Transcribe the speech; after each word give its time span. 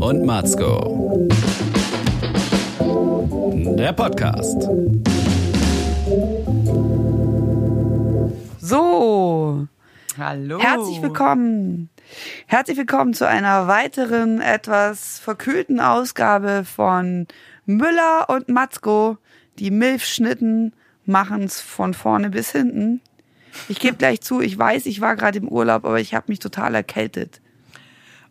und 0.00 0.24
Matzko. 0.24 1.26
Der 3.78 3.92
Podcast. 3.92 4.62
So, 8.60 9.66
Hallo. 10.18 10.58
herzlich 10.60 11.02
willkommen. 11.02 11.88
Herzlich 12.46 12.76
willkommen 12.76 13.14
zu 13.14 13.26
einer 13.26 13.68
weiteren, 13.68 14.40
etwas 14.40 15.18
verkühlten 15.18 15.80
Ausgabe 15.80 16.64
von 16.64 17.26
Müller 17.64 18.26
und 18.28 18.48
Matzko. 18.48 19.18
Die 19.58 19.70
Milfschnitten 19.70 20.74
machen's 21.04 21.60
von 21.60 21.94
vorne 21.94 22.30
bis 22.30 22.52
hinten. 22.52 23.00
Ich 23.68 23.80
gebe 23.80 23.96
gleich 23.96 24.20
zu, 24.20 24.40
ich 24.40 24.58
weiß, 24.58 24.86
ich 24.86 25.00
war 25.00 25.16
gerade 25.16 25.38
im 25.38 25.48
Urlaub, 25.48 25.84
aber 25.84 26.00
ich 26.00 26.14
habe 26.14 26.26
mich 26.28 26.38
total 26.38 26.74
erkältet. 26.74 27.40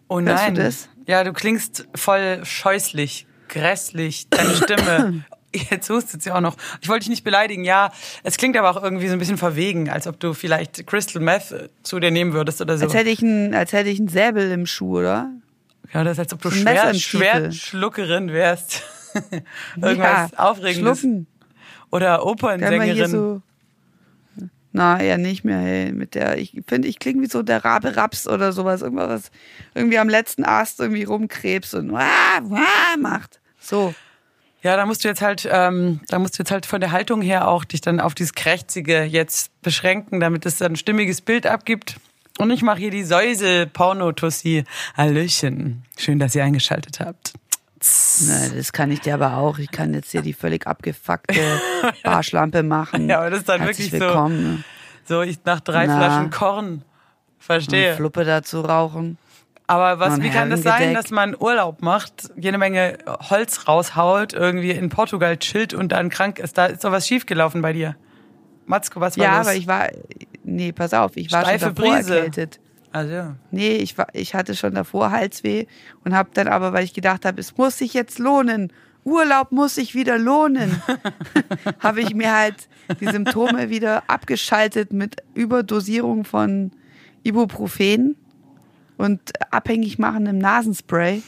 Oh 0.07 0.21
Hörst 0.21 0.43
du 0.43 0.52
nein. 0.52 0.55
das? 0.55 0.89
Ja, 1.08 1.24
du 1.24 1.34
klingst 1.34 1.88
voll 1.96 2.42
scheußlich, 2.43 3.28
grässlich, 3.48 4.28
deine 4.29 4.56
Stimme. 4.56 5.25
Jetzt 5.70 5.89
hustet 5.89 6.21
sie 6.21 6.32
auch 6.32 6.42
noch. 6.42 6.57
Ich 6.82 6.89
wollte 6.89 7.02
dich 7.02 7.10
nicht 7.10 7.24
beleidigen, 7.24 7.64
ja. 7.64 7.93
Es 8.24 8.36
klingt 8.36 8.57
aber 8.57 8.70
auch 8.70 8.84
irgendwie 8.84 9.07
so 9.07 9.14
ein 9.14 9.20
bisschen 9.20 9.38
verwegen, 9.38 9.89
als 9.89 10.06
ob 10.06 10.20
du 10.20 10.34
vielleicht 10.34 10.86
Crystal 10.86 11.21
Meth 11.21 11.70
zu 11.82 12.00
dir 12.02 12.12
nehmen 12.12 12.34
würdest 12.34 12.60
oder 12.60 12.78
so. 12.78 12.86
Als 12.86 12.93
hätte 12.93 13.10
ich 13.10 13.21
ein, 13.21 13.54
als 13.54 13.71
hätte 13.71 13.89
ich 13.89 14.00
ein 14.00 14.10
Säbel 14.10 14.52
im 14.52 14.65
Schuh, 14.65 15.00
oder? 15.00 15.32
ja, 15.93 16.04
das 16.04 16.14
ist, 16.14 16.20
als 16.20 16.34
ob 16.34 16.42
du 16.42 16.52
schwer, 16.52 16.93
schwer. 16.93 17.51
Schluckerin 17.51 18.32
wärst. 18.32 18.84
Irgendwas 19.82 20.32
ja, 20.32 20.37
Aufregendes. 20.37 21.00
Schlucken. 21.00 21.28
Oder 21.92 22.26
Opernsängerin. 22.26 23.42
Na, 24.75 25.00
eher 25.00 25.18
nicht 25.18 25.46
mehr, 25.46 25.60
hey. 25.60 25.93
Mit 25.93 26.15
der, 26.15 26.38
ich 26.38 26.52
finde, 26.68 26.89
ich 26.89 27.00
klinge 27.00 27.21
wie 27.21 27.28
so 27.28 27.43
der 27.43 27.64
Rabe 27.64 27.96
Raps 27.96 28.28
oder 28.28 28.52
sowas. 28.52 28.82
Irgendwas, 28.82 29.07
was 29.07 29.32
irgendwie 29.74 29.98
am 29.98 30.10
letzten 30.10 30.43
Ast 30.43 30.82
irgendwie 30.82 31.06
rumkrebst 31.06 31.75
und 31.75 31.93
wah, 31.93 32.42
wah 32.42 32.98
macht. 33.00 33.39
So. 33.58 33.95
Ja, 34.64 34.76
da 34.76 34.86
musst 34.86 35.06
du 35.06 35.08
jetzt 35.08 35.22
halt, 35.22 35.48
ähm, 35.50 36.02
da 36.09 36.20
musst 36.20 36.38
du 36.38 36.44
jetzt 36.44 36.52
halt 36.52 36.66
von 36.66 36.81
der 36.81 36.92
Haltung 36.92 37.22
her 37.22 37.48
auch 37.48 37.64
dich 37.64 37.80
dann 37.80 38.02
auf 38.02 38.16
dieses 38.16 38.34
Krächzige 38.34 39.03
jetzt 39.03 39.50
beschränken, 39.62 40.20
damit 40.20 40.46
es 40.46 40.58
dann 40.58 40.73
ein 40.73 40.76
stimmiges 40.76 41.22
Bild 41.22 41.48
abgibt. 41.48 41.96
Und 42.38 42.52
ich 42.52 42.62
mache 42.62 42.80
hier 42.80 42.92
die 42.92 43.06
Säuse-Porno-Tussi. 43.06 44.66
Hallöchen. 44.98 45.84
Schön, 45.96 46.20
dass 46.20 46.36
ihr 46.36 46.44
eingeschaltet 46.44 47.00
habt. 47.00 47.31
Na, 48.28 48.50
das 48.55 48.72
kann 48.73 48.91
ich 48.91 49.02
dir 49.02 49.14
aber 49.14 49.38
auch. 49.38 49.58
Ich 49.59 49.72
kann 49.72 49.94
jetzt 49.94 50.11
hier 50.11 50.22
die 50.22 50.33
völlig 50.33 50.66
abgefuckte 50.67 51.39
Barschlampe 52.03 52.64
machen. 52.64 53.09
Ja, 53.09 53.19
aber 53.19 53.30
das 53.30 53.39
ist 53.39 53.50
dann 53.50 53.61
Herzlich 53.61 53.91
wirklich 53.91 54.02
so- 54.02 54.08
willkommen. 54.08 54.64
So, 55.08 55.22
ich 55.22 55.38
nach 55.45 55.59
drei 55.59 55.86
Na. 55.86 55.97
Flaschen 55.97 56.30
Korn. 56.31 56.81
Verstehe. 57.38 57.95
Fluppe 57.95 58.25
dazu 58.25 58.61
rauchen. 58.61 59.17
Aber 59.67 60.00
was, 60.00 60.16
Und 60.16 60.23
wie 60.23 60.30
kann 60.30 60.50
das 60.50 60.61
sein, 60.63 60.94
dass 60.94 61.09
man 61.11 61.36
Urlaub 61.39 61.81
macht, 61.81 62.30
jede 62.36 62.58
Menge 62.58 62.97
Holz 63.30 63.67
raushaut, 63.67 64.33
irgendwie 64.33 64.72
in 64.72 64.89
Portugal 64.89 65.38
chillt 65.38 65.73
und 65.73 65.91
dann 65.91 66.09
krank 66.09 66.39
ist? 66.39 66.58
Da 66.58 66.67
ist 66.67 66.83
doch 66.83 66.91
was 66.91 67.08
schiefgelaufen 67.08 67.61
bei 67.61 67.73
dir. 67.73 67.95
Matzko, 68.67 69.00
was 69.00 69.17
war 69.17 69.25
Ja, 69.25 69.38
los? 69.39 69.47
aber 69.47 69.56
ich 69.56 69.67
war, 69.67 69.89
nee, 70.44 70.72
pass 70.72 70.94
auf, 70.94 71.16
ich 71.17 71.31
war 71.31 71.41
Steife 71.41 71.66
schon 71.66 71.75
davor 71.75 71.95
Brise. 71.95 72.16
erkältet. 72.16 72.59
Also, 72.96 73.36
Nee, 73.52 73.76
ich, 73.76 73.98
war, 73.98 74.08
ich 74.14 74.36
hatte 74.36 74.56
schon 74.56 74.74
davor 74.74 75.12
Halsweh 75.12 75.66
und 76.06 76.16
habe 76.16 76.30
dann 76.34 76.48
aber, 76.48 76.72
weil 76.72 76.86
ich 76.86 76.94
gedacht 76.94 77.26
habe, 77.26 77.42
es 77.42 77.58
muss 77.58 77.78
sich 77.78 77.94
jetzt 77.94 78.20
lohnen, 78.20 78.72
Urlaub 79.04 79.52
muss 79.52 79.76
sich 79.76 79.96
wieder 79.96 80.18
lohnen, 80.18 80.82
habe 81.80 82.00
ich 82.00 82.14
mir 82.14 82.34
halt 82.34 82.70
die 83.02 83.08
Symptome 83.08 83.70
wieder 83.70 84.10
abgeschaltet 84.10 84.94
mit 84.94 85.18
Überdosierung 85.34 86.24
von 86.24 86.72
Ibuprofen 87.24 88.16
und 88.96 89.34
abhängig 89.52 90.00
machendem 90.00 90.38
Nasenspray 90.38 91.22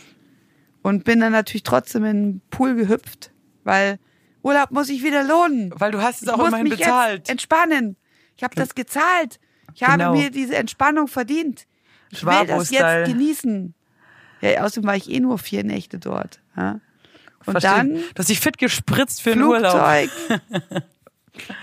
und 0.84 1.04
bin 1.04 1.20
dann 1.20 1.34
natürlich 1.34 1.64
trotzdem 1.64 2.06
in 2.06 2.24
den 2.24 2.42
Pool 2.50 2.76
gehüpft, 2.76 3.32
weil 3.66 4.00
Urlaub 4.42 4.72
muss 4.72 4.88
sich 4.88 5.04
wieder 5.04 5.22
lohnen. 5.26 5.74
weil 5.76 5.92
du 5.92 6.02
hast 6.02 6.22
es 6.22 6.30
Ich 6.30 6.34
auch 6.34 6.48
immerhin 6.48 6.70
bezahlt. 6.70 7.28
Entspannen. 7.28 7.98
Ich 8.38 8.44
habe 8.46 8.56
das 8.56 8.74
gezahlt. 8.74 9.38
Ich 9.78 9.84
habe 9.84 10.00
Genau. 10.00 10.14
mir 10.16 10.32
diese 10.32 10.56
Entspannung 10.56 11.08
verdient. 11.08 11.68
Ich 12.10 12.26
will 12.26 12.48
das 12.48 12.72
jetzt 12.72 13.06
genießen. 13.12 13.76
Ja, 14.42 14.64
außerdem 14.64 14.88
war 14.88 14.96
ich 14.96 15.08
eh 15.12 15.20
nur 15.20 15.38
vier 15.38 15.64
Nächte 15.64 16.00
dort. 16.00 16.40
Ja. 16.56 16.80
Und 17.46 17.52
Verstehe. 17.62 17.72
dann 17.72 17.94
Du 17.94 18.18
hast 18.18 18.30
dich 18.30 18.40
fit 18.40 18.58
gespritzt 18.58 19.22
für 19.22 19.34
den 19.34 19.44
Urlaub. 19.44 19.72
Flugzeug. 19.74 20.10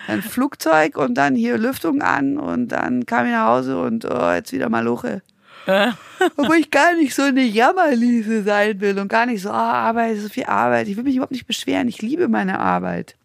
dann 0.07 0.23
Flugzeug 0.23 0.97
und 0.97 1.15
dann 1.15 1.35
hier 1.35 1.59
Lüftung 1.59 2.03
an 2.03 2.39
und 2.39 2.69
dann 2.69 3.05
kam 3.05 3.27
ich 3.27 3.33
nach 3.33 3.49
Hause 3.49 3.81
und 3.81 4.05
oh, 4.05 4.31
jetzt 4.33 4.53
wieder 4.53 4.69
Maloche. 4.69 5.23
Obwohl 6.37 6.57
ich 6.57 6.71
gar 6.71 6.95
nicht 6.95 7.17
so 7.17 7.23
eine 7.23 7.43
Jammerliese 7.43 8.45
sein 8.45 8.81
will 8.81 8.97
und 9.01 9.09
gar 9.09 9.27
nicht 9.27 9.43
so, 9.43 9.51
ah, 9.51 9.73
Arbeit, 9.89 10.19
so 10.19 10.29
viel 10.29 10.45
Arbeit. 10.45 10.87
Ich 10.87 10.97
will 10.97 11.03
mich 11.03 11.17
überhaupt 11.17 11.33
nicht 11.33 11.49
beschweren. 11.49 11.89
Ich 11.89 12.01
liebe 12.01 12.29
meine 12.29 12.61
Arbeit. 12.61 13.17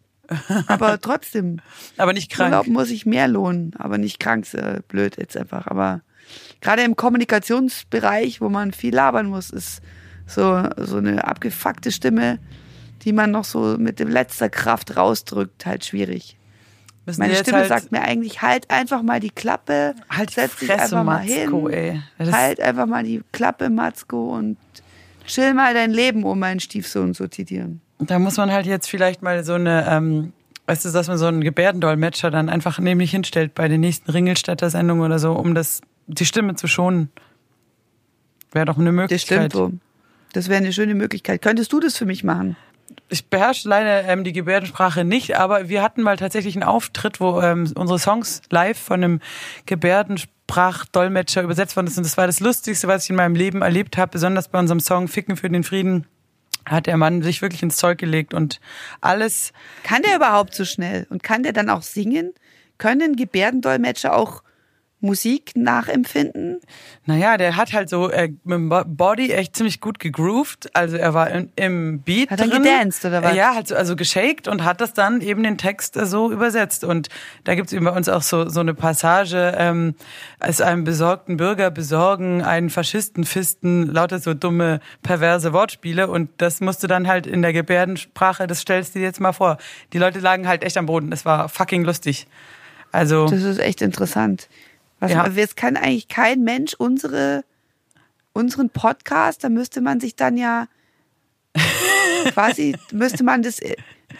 Aber 0.66 0.98
trotzdem. 1.00 1.60
Aber 1.96 2.12
nicht 2.12 2.30
krank. 2.30 2.52
Urlaub 2.52 2.66
muss 2.66 2.90
ich 2.90 3.06
mehr 3.06 3.28
lohnen, 3.28 3.74
aber 3.78 3.98
nicht 3.98 4.20
krank, 4.20 4.52
äh, 4.54 4.80
blöd 4.88 5.16
jetzt 5.18 5.36
einfach. 5.36 5.66
Aber 5.66 6.02
gerade 6.60 6.82
im 6.82 6.96
Kommunikationsbereich, 6.96 8.40
wo 8.40 8.48
man 8.48 8.72
viel 8.72 8.94
labern 8.94 9.26
muss, 9.26 9.50
ist 9.50 9.82
so, 10.26 10.64
so 10.76 10.96
eine 10.98 11.26
abgefuckte 11.26 11.92
Stimme, 11.92 12.38
die 13.02 13.12
man 13.12 13.30
noch 13.30 13.44
so 13.44 13.76
mit 13.78 13.98
dem 13.98 14.08
letzter 14.08 14.48
Kraft 14.48 14.96
rausdrückt, 14.96 15.66
halt 15.66 15.84
schwierig. 15.84 16.36
Müssen 17.06 17.20
Meine 17.20 17.34
Stimme 17.34 17.58
halt, 17.58 17.68
sagt 17.68 17.92
mir 17.92 18.02
eigentlich, 18.02 18.42
halt 18.42 18.70
einfach 18.70 19.02
mal 19.02 19.20
die 19.20 19.30
Klappe, 19.30 19.94
halt 20.08 20.30
setz 20.30 20.56
dich 20.56 20.70
einfach 20.70 21.02
mal 21.02 21.26
Matzko, 21.26 21.68
hin, 21.68 21.78
ey. 21.78 22.02
Das 22.18 22.32
halt 22.32 22.60
einfach 22.60 22.86
mal 22.86 23.02
die 23.02 23.22
Klappe, 23.32 23.70
Matzko, 23.70 24.36
und 24.36 24.58
chill 25.26 25.54
mal 25.54 25.72
dein 25.72 25.90
Leben, 25.90 26.24
um 26.24 26.38
meinen 26.38 26.60
Stiefsohn 26.60 27.14
zu 27.14 27.28
zitieren. 27.28 27.80
Da 28.00 28.18
muss 28.18 28.36
man 28.36 28.50
halt 28.50 28.66
jetzt 28.66 28.88
vielleicht 28.88 29.22
mal 29.22 29.44
so 29.44 29.54
eine, 29.54 29.86
ähm, 29.88 30.32
weißt 30.66 30.84
du, 30.84 30.90
dass 30.90 31.08
man 31.08 31.18
so 31.18 31.26
einen 31.26 31.42
Gebärdendolmetscher 31.42 32.30
dann 32.30 32.48
einfach 32.48 32.78
nämlich 32.78 33.10
hinstellt 33.10 33.54
bei 33.54 33.68
den 33.68 33.80
nächsten 33.80 34.10
Ringelstädter 34.10 34.70
Sendungen 34.70 35.04
oder 35.04 35.18
so, 35.18 35.32
um 35.32 35.54
das, 35.54 35.82
die 36.06 36.24
Stimme 36.24 36.54
zu 36.54 36.66
schonen. 36.66 37.10
Wäre 38.52 38.64
doch 38.64 38.78
eine 38.78 38.86
Das 38.86 38.94
Möglichkeit. 38.94 39.52
stimmt 39.52 39.52
so. 39.52 39.72
Das 40.32 40.48
wäre 40.48 40.58
eine 40.58 40.72
schöne 40.72 40.94
Möglichkeit. 40.94 41.42
Könntest 41.42 41.72
du 41.72 41.80
das 41.80 41.96
für 41.96 42.06
mich 42.06 42.24
machen? 42.24 42.56
Ich 43.08 43.26
beherrsche 43.26 43.68
leider 43.68 44.04
ähm, 44.04 44.24
die 44.24 44.32
Gebärdensprache 44.32 45.04
nicht, 45.04 45.36
aber 45.36 45.68
wir 45.68 45.82
hatten 45.82 46.02
mal 46.02 46.16
tatsächlich 46.16 46.56
einen 46.56 46.64
Auftritt, 46.64 47.20
wo 47.20 47.40
ähm, 47.40 47.70
unsere 47.76 47.98
Songs 47.98 48.42
live 48.50 48.78
von 48.78 49.02
einem 49.04 49.20
Gebärdensprachdolmetscher 49.66 51.42
übersetzt 51.42 51.76
worden 51.76 51.88
sind. 51.88 51.98
Und 51.98 52.06
das 52.06 52.16
war 52.16 52.26
das 52.26 52.40
Lustigste, 52.40 52.88
was 52.88 53.04
ich 53.04 53.10
in 53.10 53.16
meinem 53.16 53.34
Leben 53.34 53.62
erlebt 53.62 53.96
habe, 53.98 54.12
besonders 54.12 54.48
bei 54.48 54.58
unserem 54.58 54.80
Song 54.80 55.08
Ficken 55.08 55.36
für 55.36 55.50
den 55.50 55.64
Frieden 55.64 56.06
hat 56.66 56.86
der 56.86 56.96
Mann 56.96 57.22
sich 57.22 57.42
wirklich 57.42 57.62
ins 57.62 57.76
Zeug 57.76 57.98
gelegt 57.98 58.34
und 58.34 58.60
alles 59.00 59.52
Kann 59.82 60.02
der 60.02 60.16
überhaupt 60.16 60.54
so 60.54 60.64
schnell? 60.64 61.06
Und 61.10 61.22
kann 61.22 61.42
der 61.42 61.52
dann 61.52 61.70
auch 61.70 61.82
singen? 61.82 62.32
Können 62.78 63.16
Gebärdendolmetscher 63.16 64.14
auch 64.14 64.42
Musik 65.00 65.52
nachempfinden? 65.54 66.60
Naja, 67.06 67.36
der 67.36 67.56
hat 67.56 67.72
halt 67.72 67.88
so 67.88 68.10
äh, 68.10 68.28
mit 68.44 68.54
dem 68.54 68.68
Bo- 68.68 68.84
Body 68.86 69.30
echt 69.32 69.56
ziemlich 69.56 69.80
gut 69.80 69.98
gegroovt. 69.98 70.68
Also 70.74 70.96
er 70.96 71.14
war 71.14 71.30
in, 71.30 71.50
im 71.56 72.00
Beat 72.02 72.30
Hat 72.30 72.40
er 72.40 72.48
gedanced, 72.48 73.04
oder 73.04 73.22
was? 73.22 73.34
Ja, 73.34 73.54
halt 73.54 73.68
so, 73.68 73.74
also 73.74 73.96
geshaked 73.96 74.46
und 74.48 74.64
hat 74.64 74.80
das 74.80 74.92
dann 74.92 75.20
eben 75.20 75.42
den 75.42 75.56
Text 75.58 75.96
äh, 75.96 76.06
so 76.06 76.30
übersetzt. 76.30 76.84
Und 76.84 77.08
da 77.44 77.54
gibt's 77.54 77.72
eben 77.72 77.84
bei 77.84 77.92
uns 77.92 78.08
auch 78.08 78.22
so, 78.22 78.48
so 78.48 78.60
eine 78.60 78.74
Passage, 78.74 79.54
ähm, 79.56 79.94
als 80.38 80.60
einem 80.60 80.84
besorgten 80.84 81.36
Bürger 81.38 81.70
besorgen 81.70 82.42
einen 82.42 82.70
Faschisten 82.70 83.24
fisten, 83.24 83.86
lauter 83.86 84.18
so 84.18 84.34
dumme, 84.34 84.80
perverse 85.02 85.52
Wortspiele. 85.52 86.08
Und 86.08 86.30
das 86.38 86.60
musst 86.60 86.82
du 86.82 86.86
dann 86.86 87.08
halt 87.08 87.26
in 87.26 87.42
der 87.42 87.52
Gebärdensprache, 87.52 88.46
das 88.46 88.60
stellst 88.60 88.94
du 88.94 88.98
dir 88.98 89.06
jetzt 89.06 89.20
mal 89.20 89.32
vor. 89.32 89.56
Die 89.92 89.98
Leute 89.98 90.18
lagen 90.20 90.46
halt 90.46 90.62
echt 90.62 90.76
am 90.76 90.86
Boden. 90.86 91.10
Das 91.10 91.24
war 91.24 91.48
fucking 91.48 91.84
lustig. 91.84 92.26
Also, 92.92 93.26
Das 93.26 93.42
ist 93.42 93.58
echt 93.60 93.82
interessant. 93.82 94.48
Was, 95.00 95.10
Ja. 95.10 95.26
Jetzt 95.26 95.56
kann 95.56 95.76
eigentlich 95.76 96.08
kein 96.08 96.42
Mensch 96.42 96.74
unsere, 96.74 97.44
unseren 98.32 98.70
Podcast, 98.70 99.42
da 99.42 99.48
müsste 99.48 99.80
man 99.80 99.98
sich 99.98 100.14
dann 100.14 100.36
ja 100.36 100.68
quasi, 102.32 102.76
müsste 102.92 103.24
man 103.24 103.42
das 103.42 103.58
äh, 103.58 103.76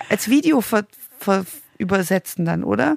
als 0.09 0.29
Video 0.29 0.61
ver, 0.61 0.87
ver, 1.19 1.45
übersetzen 1.79 2.45
dann, 2.45 2.65
oder? 2.65 2.97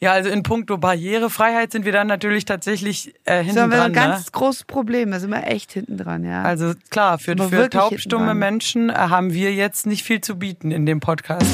ja, 0.00 0.12
also 0.12 0.30
in 0.30 0.42
puncto 0.42 0.78
Barrierefreiheit 0.78 1.72
sind 1.72 1.84
wir 1.84 1.92
dann 1.92 2.06
natürlich 2.06 2.44
tatsächlich 2.44 3.08
äh, 3.08 3.12
Das 3.24 3.40
ist 3.40 3.46
hinten 3.46 3.58
aber 3.60 3.76
dran. 3.76 3.86
ein 3.86 3.92
ganz 3.92 4.24
ne? 4.26 4.30
großes 4.32 4.64
Problem, 4.64 5.10
da 5.10 5.20
sind 5.20 5.30
wir 5.30 5.46
echt 5.46 5.72
hinten 5.72 5.96
dran, 5.96 6.24
ja. 6.24 6.42
Also 6.42 6.72
klar, 6.90 7.18
für, 7.18 7.36
für 7.36 7.70
taubstumme 7.70 8.24
hinten 8.24 8.26
dran. 8.26 8.38
Menschen 8.38 8.90
äh, 8.90 8.94
haben 8.94 9.32
wir 9.32 9.52
jetzt 9.52 9.86
nicht 9.86 10.02
viel 10.02 10.20
zu 10.20 10.36
bieten 10.36 10.70
in 10.70 10.86
dem 10.86 11.00
Podcast. 11.00 11.46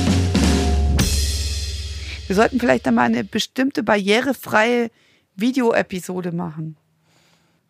wir 2.27 2.37
sollten 2.37 2.61
vielleicht 2.61 2.87
dann 2.87 2.95
mal 2.95 3.05
eine 3.05 3.25
bestimmte 3.25 3.83
barrierefreie 3.83 4.91
Videoepisode 5.39 6.33
machen. 6.33 6.77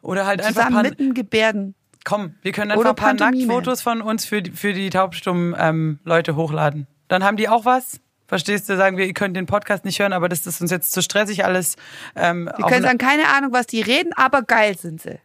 Oder 0.03 0.27
halt 0.27 0.41
einfach 0.41 0.55
Zusammen 0.55 0.75
paar, 0.75 0.83
mit 0.83 1.01
dem 1.01 1.15
Gebärden. 1.15 1.75
komm, 2.05 2.35
wir 2.43 2.53
können 2.53 2.71
einfach 2.71 2.81
Oder 2.81 2.91
ein 2.91 2.97
paar. 2.97 3.15
Nacktfotos 3.15 3.83
von 3.83 4.01
uns 4.01 4.25
für 4.25 4.43
die, 4.43 4.51
für 4.51 4.73
die 4.73 4.91
taubstummen 4.91 5.55
ähm, 5.59 5.99
Leute 6.05 6.37
hochladen. 6.37 6.87
Dann 7.09 7.25
haben 7.25 7.37
die 7.37 7.49
auch 7.49 7.65
was. 7.65 8.01
Verstehst 8.29 8.69
du, 8.69 8.77
sagen 8.77 8.99
wir, 8.99 9.07
ihr 9.07 9.15
könnt 9.15 9.35
den 9.37 9.47
Podcast 9.47 9.87
nicht 9.87 9.99
hören, 9.99 10.13
aber 10.13 10.29
das 10.29 10.47
ist 10.47 10.61
uns 10.61 10.71
jetzt 10.71 10.93
zu 10.93 11.01
stressig 11.01 11.47
alles. 11.47 11.77
Ähm, 12.15 12.51
wir 12.59 12.67
können 12.67 12.83
sagen, 12.83 12.99
keine 12.99 13.27
Ahnung, 13.29 13.53
was 13.53 13.67
die 13.67 13.81
reden, 13.81 14.13
aber 14.17 14.43
geil 14.43 14.77
sind 14.77 15.01
sie. 15.01 15.19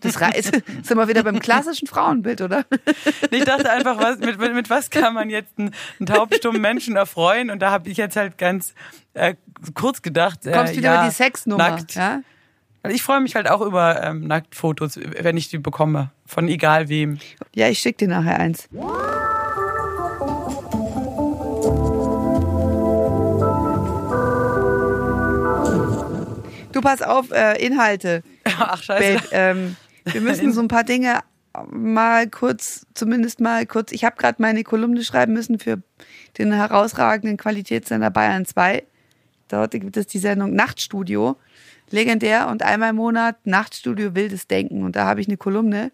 das 0.00 0.14
sind 0.82 0.96
wir 0.98 1.08
wieder 1.08 1.22
beim 1.22 1.40
klassischen 1.40 1.88
Frauenbild, 1.88 2.42
oder? 2.42 2.66
Ich 3.30 3.44
dachte 3.44 3.70
einfach, 3.70 3.98
was, 3.98 4.18
mit, 4.18 4.38
mit, 4.38 4.52
mit 4.52 4.68
was 4.68 4.90
kann 4.90 5.14
man 5.14 5.30
jetzt 5.30 5.58
einen, 5.58 5.74
einen 5.98 6.06
taubstummen 6.06 6.60
Menschen 6.60 6.96
erfreuen? 6.96 7.48
Und 7.48 7.60
da 7.60 7.70
habe 7.70 7.88
ich 7.88 7.96
jetzt 7.96 8.16
halt 8.16 8.36
ganz 8.36 8.74
äh, 9.14 9.34
kurz 9.72 10.02
gedacht. 10.02 10.44
Äh, 10.44 10.52
Kommst 10.52 10.76
wieder 10.76 10.92
ja, 10.92 11.00
über 11.00 11.08
die 11.08 11.14
Sexnummer. 11.14 11.70
Nackt. 11.70 11.94
Ja? 11.94 12.20
Also 12.82 12.94
ich 12.94 13.02
freue 13.02 13.20
mich 13.20 13.34
halt 13.36 13.48
auch 13.48 13.62
über 13.62 14.02
ähm, 14.02 14.26
Nacktfotos, 14.26 14.98
wenn 15.18 15.38
ich 15.38 15.48
die 15.48 15.58
bekomme. 15.58 16.10
Von 16.26 16.46
egal 16.48 16.90
wem. 16.90 17.18
Ja, 17.54 17.68
ich 17.68 17.78
schicke 17.78 18.06
dir 18.06 18.08
nachher 18.08 18.38
eins. 18.38 18.68
Du 26.80 26.88
pass 26.88 27.02
auf, 27.02 27.30
äh, 27.30 27.62
Inhalte. 27.62 28.22
Ach, 28.44 28.82
scheiße. 28.82 29.16
Babe, 29.16 29.28
ähm, 29.32 29.76
wir 30.06 30.22
müssen 30.22 30.50
so 30.54 30.62
ein 30.62 30.68
paar 30.68 30.82
Dinge 30.84 31.20
mal 31.70 32.26
kurz, 32.26 32.86
zumindest 32.94 33.38
mal 33.38 33.66
kurz. 33.66 33.92
Ich 33.92 34.02
habe 34.02 34.16
gerade 34.16 34.40
meine 34.40 34.64
Kolumne 34.64 35.04
schreiben 35.04 35.34
müssen 35.34 35.58
für 35.58 35.82
den 36.38 36.52
herausragenden 36.52 37.36
Qualitätssender 37.36 38.08
Bayern 38.10 38.46
2. 38.46 38.82
Dort 39.48 39.72
gibt 39.72 39.94
es 39.98 40.06
die 40.06 40.18
Sendung 40.18 40.54
Nachtstudio. 40.54 41.36
Legendär 41.90 42.48
und 42.48 42.62
einmal 42.62 42.90
im 42.90 42.96
Monat 42.96 43.36
Nachtstudio 43.44 44.14
Wildes 44.14 44.46
Denken. 44.46 44.82
Und 44.82 44.96
da 44.96 45.04
habe 45.04 45.20
ich 45.20 45.28
eine 45.28 45.36
Kolumne. 45.36 45.92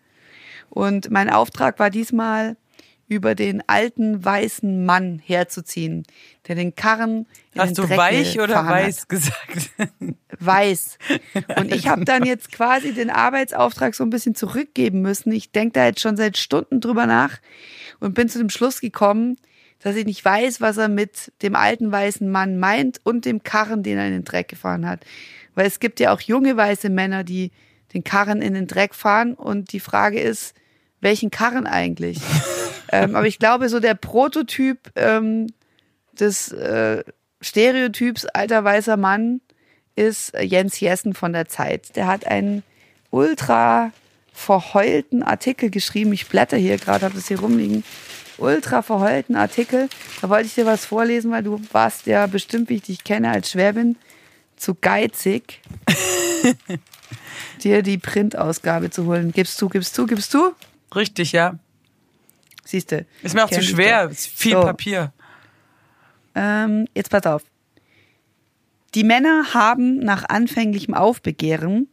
Und 0.70 1.10
mein 1.10 1.30
Auftrag 1.30 1.80
war 1.80 1.90
diesmal, 1.90 2.56
über 3.08 3.34
den 3.34 3.62
alten 3.68 4.24
weißen 4.24 4.84
Mann 4.84 5.20
herzuziehen, 5.24 6.04
der 6.48 6.56
den 6.56 6.74
Karren 6.74 7.26
in 7.54 7.60
Hast 7.60 7.76
den 7.76 7.82
du 7.82 7.86
Dreck 7.86 7.98
weich 7.98 8.40
oder 8.40 8.66
weiß 8.66 9.02
hat. 9.02 9.08
gesagt? 9.08 9.70
Weiß. 10.38 10.98
Und 11.56 11.72
ich 11.74 11.88
habe 11.88 12.04
dann 12.04 12.24
jetzt 12.26 12.52
quasi 12.52 12.92
den 12.92 13.08
Arbeitsauftrag 13.08 13.94
so 13.94 14.04
ein 14.04 14.10
bisschen 14.10 14.34
zurückgeben 14.34 15.00
müssen. 15.00 15.32
Ich 15.32 15.50
denke 15.50 15.72
da 15.72 15.86
jetzt 15.86 16.00
schon 16.00 16.18
seit 16.18 16.36
Stunden 16.36 16.82
drüber 16.82 17.06
nach 17.06 17.38
und 18.00 18.14
bin 18.14 18.28
zu 18.28 18.38
dem 18.38 18.50
Schluss 18.50 18.80
gekommen, 18.80 19.38
dass 19.78 19.96
ich 19.96 20.04
nicht 20.04 20.22
weiß, 20.22 20.60
was 20.60 20.76
er 20.76 20.88
mit 20.88 21.32
dem 21.40 21.56
alten 21.56 21.90
weißen 21.90 22.30
Mann 22.30 22.58
meint 22.58 23.00
und 23.02 23.24
dem 23.24 23.44
Karren, 23.44 23.82
den 23.82 23.96
er 23.96 24.06
in 24.08 24.12
den 24.12 24.24
Dreck 24.24 24.48
gefahren 24.48 24.86
hat. 24.86 25.06
Weil 25.54 25.66
es 25.66 25.80
gibt 25.80 26.00
ja 26.00 26.12
auch 26.12 26.20
junge 26.20 26.54
weiße 26.56 26.90
Männer, 26.90 27.24
die 27.24 27.50
den 27.94 28.04
Karren 28.04 28.42
in 28.42 28.52
den 28.52 28.66
Dreck 28.66 28.94
fahren 28.94 29.34
und 29.34 29.72
die 29.72 29.80
Frage 29.80 30.20
ist, 30.20 30.54
welchen 31.00 31.30
Karren 31.30 31.66
eigentlich? 31.66 32.18
ähm, 32.92 33.16
aber 33.16 33.26
ich 33.26 33.38
glaube, 33.38 33.68
so 33.68 33.80
der 33.80 33.94
Prototyp 33.94 34.90
ähm, 34.96 35.48
des 36.12 36.52
äh, 36.52 37.04
Stereotyps 37.40 38.26
alter 38.26 38.64
weißer 38.64 38.96
Mann 38.96 39.40
ist 39.94 40.34
Jens 40.38 40.80
Jessen 40.80 41.14
von 41.14 41.32
der 41.32 41.48
Zeit. 41.48 41.96
Der 41.96 42.06
hat 42.06 42.26
einen 42.26 42.62
ultra 43.10 43.92
verheulten 44.32 45.22
Artikel 45.22 45.70
geschrieben. 45.70 46.12
Ich 46.12 46.28
blätter 46.28 46.56
hier 46.56 46.76
gerade, 46.76 47.06
habe 47.06 47.14
das 47.14 47.28
hier 47.28 47.40
rumliegen. 47.40 47.84
Ultra 48.38 48.82
verheulten 48.82 49.34
Artikel. 49.34 49.88
Da 50.20 50.28
wollte 50.28 50.46
ich 50.46 50.54
dir 50.54 50.66
was 50.66 50.84
vorlesen, 50.84 51.30
weil 51.30 51.42
du 51.42 51.60
warst 51.72 52.06
ja 52.06 52.26
bestimmt, 52.26 52.68
wie 52.68 52.74
ich 52.76 52.82
dich 52.82 53.04
kenne, 53.04 53.30
als 53.30 53.50
Schwäbin 53.50 53.96
zu 54.56 54.74
geizig, 54.74 55.62
dir 57.62 57.82
die 57.82 57.98
Printausgabe 57.98 58.90
zu 58.90 59.06
holen. 59.06 59.32
Gibst 59.32 59.60
du, 59.60 59.68
gibst 59.70 59.96
du, 59.96 60.06
gibst 60.06 60.34
du? 60.34 60.52
Richtig, 60.94 61.32
ja. 61.32 61.58
Siehst 62.66 62.92
du. 62.92 63.06
Ist 63.22 63.34
mir 63.34 63.44
auch 63.44 63.50
zu 63.50 63.62
schwer, 63.62 64.10
viel 64.10 64.52
so. 64.52 64.60
Papier. 64.60 65.12
Ähm, 66.34 66.86
jetzt 66.94 67.10
pass 67.10 67.24
auf. 67.24 67.42
Die 68.94 69.04
Männer 69.04 69.54
haben 69.54 69.98
nach 69.98 70.28
anfänglichem 70.28 70.94
Aufbegehren 70.94 71.88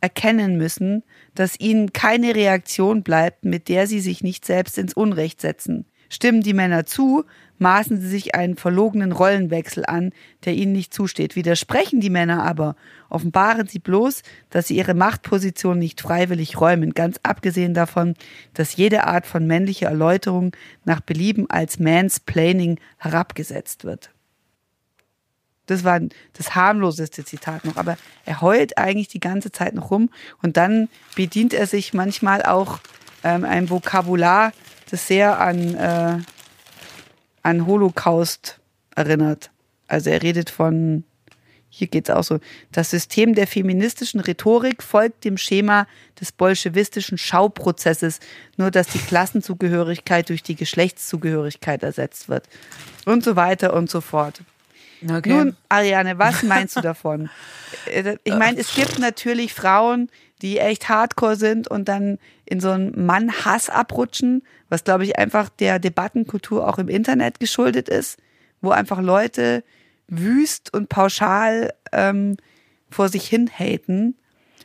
erkennen 0.00 0.56
müssen, 0.56 1.04
dass 1.34 1.58
ihnen 1.58 1.92
keine 1.92 2.34
Reaktion 2.34 3.02
bleibt, 3.02 3.44
mit 3.44 3.68
der 3.68 3.86
sie 3.86 4.00
sich 4.00 4.22
nicht 4.22 4.44
selbst 4.44 4.76
ins 4.76 4.94
Unrecht 4.94 5.40
setzen. 5.40 5.86
Stimmen 6.08 6.42
die 6.42 6.52
Männer 6.52 6.84
zu, 6.84 7.24
maßen 7.62 8.00
sie 8.00 8.08
sich 8.08 8.34
einen 8.34 8.56
verlogenen 8.56 9.12
Rollenwechsel 9.12 9.86
an, 9.86 10.12
der 10.44 10.54
ihnen 10.54 10.72
nicht 10.72 10.92
zusteht. 10.92 11.36
Widersprechen 11.36 12.00
die 12.00 12.10
Männer 12.10 12.42
aber, 12.42 12.76
offenbaren 13.08 13.66
sie 13.66 13.78
bloß, 13.78 14.22
dass 14.50 14.68
sie 14.68 14.76
ihre 14.76 14.94
Machtposition 14.94 15.78
nicht 15.78 16.02
freiwillig 16.02 16.60
räumen, 16.60 16.92
ganz 16.92 17.18
abgesehen 17.22 17.72
davon, 17.72 18.14
dass 18.52 18.76
jede 18.76 19.04
Art 19.04 19.26
von 19.26 19.46
männlicher 19.46 19.88
Erläuterung 19.88 20.54
nach 20.84 21.00
Belieben 21.00 21.48
als 21.48 21.78
Mansplaining 21.78 22.78
herabgesetzt 22.98 23.84
wird. 23.84 24.10
Das 25.66 25.84
war 25.84 26.00
das 26.32 26.54
harmloseste 26.54 27.24
Zitat 27.24 27.64
noch, 27.64 27.76
aber 27.76 27.96
er 28.24 28.40
heult 28.40 28.76
eigentlich 28.76 29.08
die 29.08 29.20
ganze 29.20 29.52
Zeit 29.52 29.74
noch 29.74 29.90
rum 29.90 30.10
und 30.42 30.56
dann 30.56 30.88
bedient 31.14 31.54
er 31.54 31.66
sich 31.66 31.94
manchmal 31.94 32.42
auch 32.42 32.80
ähm, 33.22 33.44
ein 33.44 33.70
Vokabular, 33.70 34.52
das 34.90 35.06
sehr 35.06 35.40
an 35.40 35.74
äh, 35.74 36.18
an 37.42 37.66
Holocaust 37.66 38.60
erinnert. 38.94 39.50
Also 39.88 40.10
er 40.10 40.22
redet 40.22 40.50
von, 40.50 41.04
hier 41.68 41.86
geht's 41.86 42.10
auch 42.10 42.24
so, 42.24 42.38
das 42.70 42.90
System 42.90 43.34
der 43.34 43.46
feministischen 43.46 44.20
Rhetorik 44.20 44.82
folgt 44.82 45.24
dem 45.24 45.36
Schema 45.36 45.86
des 46.20 46.32
bolschewistischen 46.32 47.18
Schauprozesses, 47.18 48.20
nur 48.56 48.70
dass 48.70 48.88
die 48.88 48.98
Klassenzugehörigkeit 48.98 50.28
durch 50.28 50.42
die 50.42 50.54
Geschlechtszugehörigkeit 50.54 51.82
ersetzt 51.82 52.28
wird. 52.28 52.48
Und 53.04 53.24
so 53.24 53.36
weiter 53.36 53.74
und 53.74 53.90
so 53.90 54.00
fort. 54.00 54.42
Okay. 55.04 55.30
Nun, 55.30 55.56
Ariane, 55.68 56.18
was 56.18 56.42
meinst 56.42 56.76
du 56.76 56.80
davon? 56.82 57.28
Äh, 57.86 58.16
ich 58.22 58.34
meine, 58.34 58.60
es 58.60 58.74
gibt 58.74 58.98
natürlich 58.98 59.52
Frauen, 59.52 60.08
die 60.42 60.58
echt 60.58 60.88
hardcore 60.88 61.36
sind 61.36 61.68
und 61.68 61.88
dann 61.88 62.18
in 62.44 62.60
so 62.60 62.70
einen 62.70 63.06
Mann-Hass 63.06 63.70
abrutschen, 63.70 64.42
was 64.68 64.84
glaube 64.84 65.04
ich 65.04 65.18
einfach 65.18 65.48
der 65.48 65.78
Debattenkultur 65.78 66.68
auch 66.68 66.78
im 66.78 66.88
Internet 66.88 67.40
geschuldet 67.40 67.88
ist, 67.88 68.18
wo 68.60 68.70
einfach 68.70 69.00
Leute 69.00 69.64
wüst 70.08 70.74
und 70.74 70.88
pauschal 70.88 71.72
ähm, 71.92 72.36
vor 72.90 73.08
sich 73.08 73.26
hin 73.26 73.48
haten. 73.48 74.16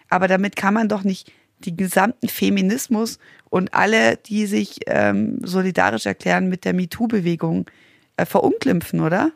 Aber 0.10 0.28
damit 0.28 0.56
kann 0.56 0.74
man 0.74 0.90
doch 0.90 1.04
nicht 1.04 1.32
den 1.60 1.78
gesamten 1.78 2.28
Feminismus 2.28 3.20
und 3.50 3.74
alle, 3.74 4.18
die 4.18 4.46
sich 4.46 4.80
ähm, 4.88 5.40
solidarisch 5.44 6.06
erklären 6.06 6.50
mit 6.50 6.66
der 6.66 6.74
MeToo-Bewegung, 6.74 7.70
äh, 8.18 8.26
verunglimpfen, 8.26 9.00
oder? 9.02 9.32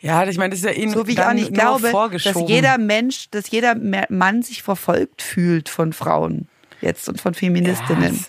Ja, 0.00 0.26
ich 0.26 0.38
meine, 0.38 0.50
das 0.50 0.60
ist 0.60 0.64
ja 0.64 0.72
ihnen 0.72 0.92
so 0.92 1.06
wie 1.06 1.12
ich 1.12 1.20
auch 1.20 1.32
nicht 1.32 1.52
glaube, 1.52 1.90
dass 1.92 2.48
jeder 2.48 2.78
Mensch, 2.78 3.28
dass 3.30 3.50
jeder 3.50 3.74
Mann 4.08 4.42
sich 4.42 4.62
verfolgt 4.62 5.20
fühlt 5.20 5.68
von 5.68 5.92
Frauen 5.92 6.48
jetzt 6.80 7.08
und 7.08 7.20
von 7.20 7.34
Feministinnen. 7.34 8.16
Ja, 8.16 8.24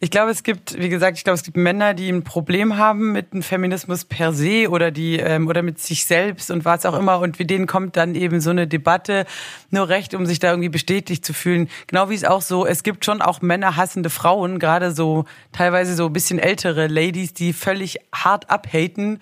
ich 0.00 0.12
glaube, 0.12 0.30
es 0.30 0.44
gibt, 0.44 0.78
wie 0.78 0.88
gesagt, 0.88 1.18
ich 1.18 1.24
glaube, 1.24 1.34
es 1.34 1.42
gibt 1.42 1.56
Männer, 1.56 1.92
die 1.92 2.08
ein 2.08 2.22
Problem 2.22 2.76
haben 2.76 3.10
mit 3.10 3.32
dem 3.32 3.42
Feminismus 3.42 4.04
per 4.04 4.32
se 4.32 4.70
oder 4.70 4.92
die 4.92 5.16
ähm, 5.16 5.48
oder 5.48 5.62
mit 5.62 5.80
sich 5.80 6.04
selbst 6.04 6.52
und 6.52 6.64
was 6.64 6.86
auch 6.86 6.96
immer. 6.96 7.18
Und 7.18 7.40
wie 7.40 7.44
denen 7.44 7.66
kommt 7.66 7.96
dann 7.96 8.14
eben 8.14 8.40
so 8.40 8.50
eine 8.50 8.68
Debatte 8.68 9.26
nur 9.70 9.88
recht, 9.88 10.14
um 10.14 10.24
sich 10.24 10.38
da 10.38 10.50
irgendwie 10.50 10.68
bestätigt 10.68 11.24
zu 11.24 11.32
fühlen. 11.32 11.68
Genau 11.88 12.10
wie 12.10 12.14
es 12.14 12.24
auch 12.24 12.42
so, 12.42 12.64
es 12.64 12.84
gibt 12.84 13.04
schon 13.04 13.20
auch 13.20 13.42
männerhassende 13.42 14.08
Frauen, 14.08 14.60
gerade 14.60 14.92
so 14.92 15.24
teilweise 15.50 15.96
so 15.96 16.06
ein 16.06 16.12
bisschen 16.12 16.38
ältere 16.38 16.86
Ladies, 16.86 17.34
die 17.34 17.52
völlig 17.52 17.98
hart 18.14 18.50
abhaten 18.50 19.18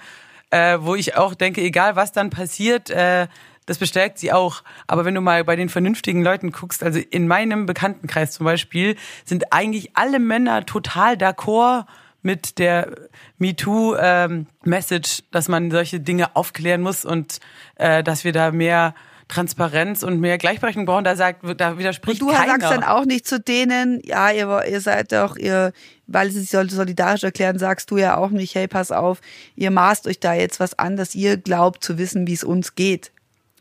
äh, 0.57 0.83
wo 0.83 0.95
ich 0.95 1.17
auch 1.17 1.35
denke, 1.35 1.61
egal 1.61 1.97
was 1.97 2.13
dann 2.13 2.31
passiert, 2.31 2.89
äh, 2.91 3.27
das 3.67 3.79
bestärkt 3.79 4.19
sie 4.19 4.33
auch. 4.33 4.63
Aber 4.87 5.05
wenn 5.05 5.15
du 5.15 5.21
mal 5.21 5.45
bei 5.45 5.57
den 5.57 5.69
vernünftigen 5.69 6.23
Leuten 6.23 6.51
guckst, 6.53 6.83
also 6.83 6.99
in 6.99 7.29
meinem 7.29 7.67
Bekanntenkreis 7.67 8.33
zum 8.33 8.45
Beispiel, 8.45 8.97
sind 9.25 9.53
eigentlich 9.53 9.91
alle 9.97 10.19
Männer 10.19 10.65
total 10.65 11.15
d'accord 11.15 11.85
mit 12.23 12.59
der 12.59 12.91
MeToo-Message, 13.39 15.19
ähm, 15.19 15.25
dass 15.31 15.49
man 15.49 15.71
solche 15.71 16.01
Dinge 16.01 16.35
aufklären 16.35 16.81
muss 16.81 17.05
und 17.05 17.41
äh, 17.77 18.03
dass 18.03 18.25
wir 18.25 18.33
da 18.33 18.51
mehr 18.51 18.95
Transparenz 19.29 20.03
und 20.03 20.21
mehr 20.21 20.39
Gleichberechtigung 20.39 20.87
brauchen, 20.87 21.05
da 21.05 21.17
sagt, 21.17 21.41
da 21.59 21.79
widerspricht 21.79 22.23
und 22.23 22.31
du 22.31 22.35
keiner. 22.35 22.55
Du 22.55 22.61
sagst 22.61 22.71
dann 22.71 22.85
auch 22.85 23.05
nicht 23.05 23.27
zu 23.27 23.41
denen, 23.41 24.01
ja, 24.05 24.31
ihr, 24.31 24.65
ihr 24.69 24.81
seid 24.81 25.13
doch, 25.13 25.37
ihr, 25.37 25.73
weil 26.07 26.31
sie 26.31 26.41
sich 26.41 26.51
solidarisch 26.51 27.25
erklären, 27.25 27.59
sagst 27.59 27.91
du 27.91 27.97
ja 27.97 28.17
auch 28.17 28.31
nicht, 28.31 28.55
hey, 28.55 28.69
pass 28.69 28.93
auf, 28.93 29.21
ihr 29.57 29.71
maßt 29.73 30.07
euch 30.07 30.21
da 30.21 30.33
jetzt 30.33 30.61
was 30.61 30.79
an, 30.79 30.97
dass 30.97 31.15
ihr 31.15 31.37
glaubt 31.37 31.83
zu 31.83 31.99
wissen, 31.99 32.27
wie 32.27 32.35
es 32.35 32.45
uns 32.45 32.77
geht. 32.77 33.11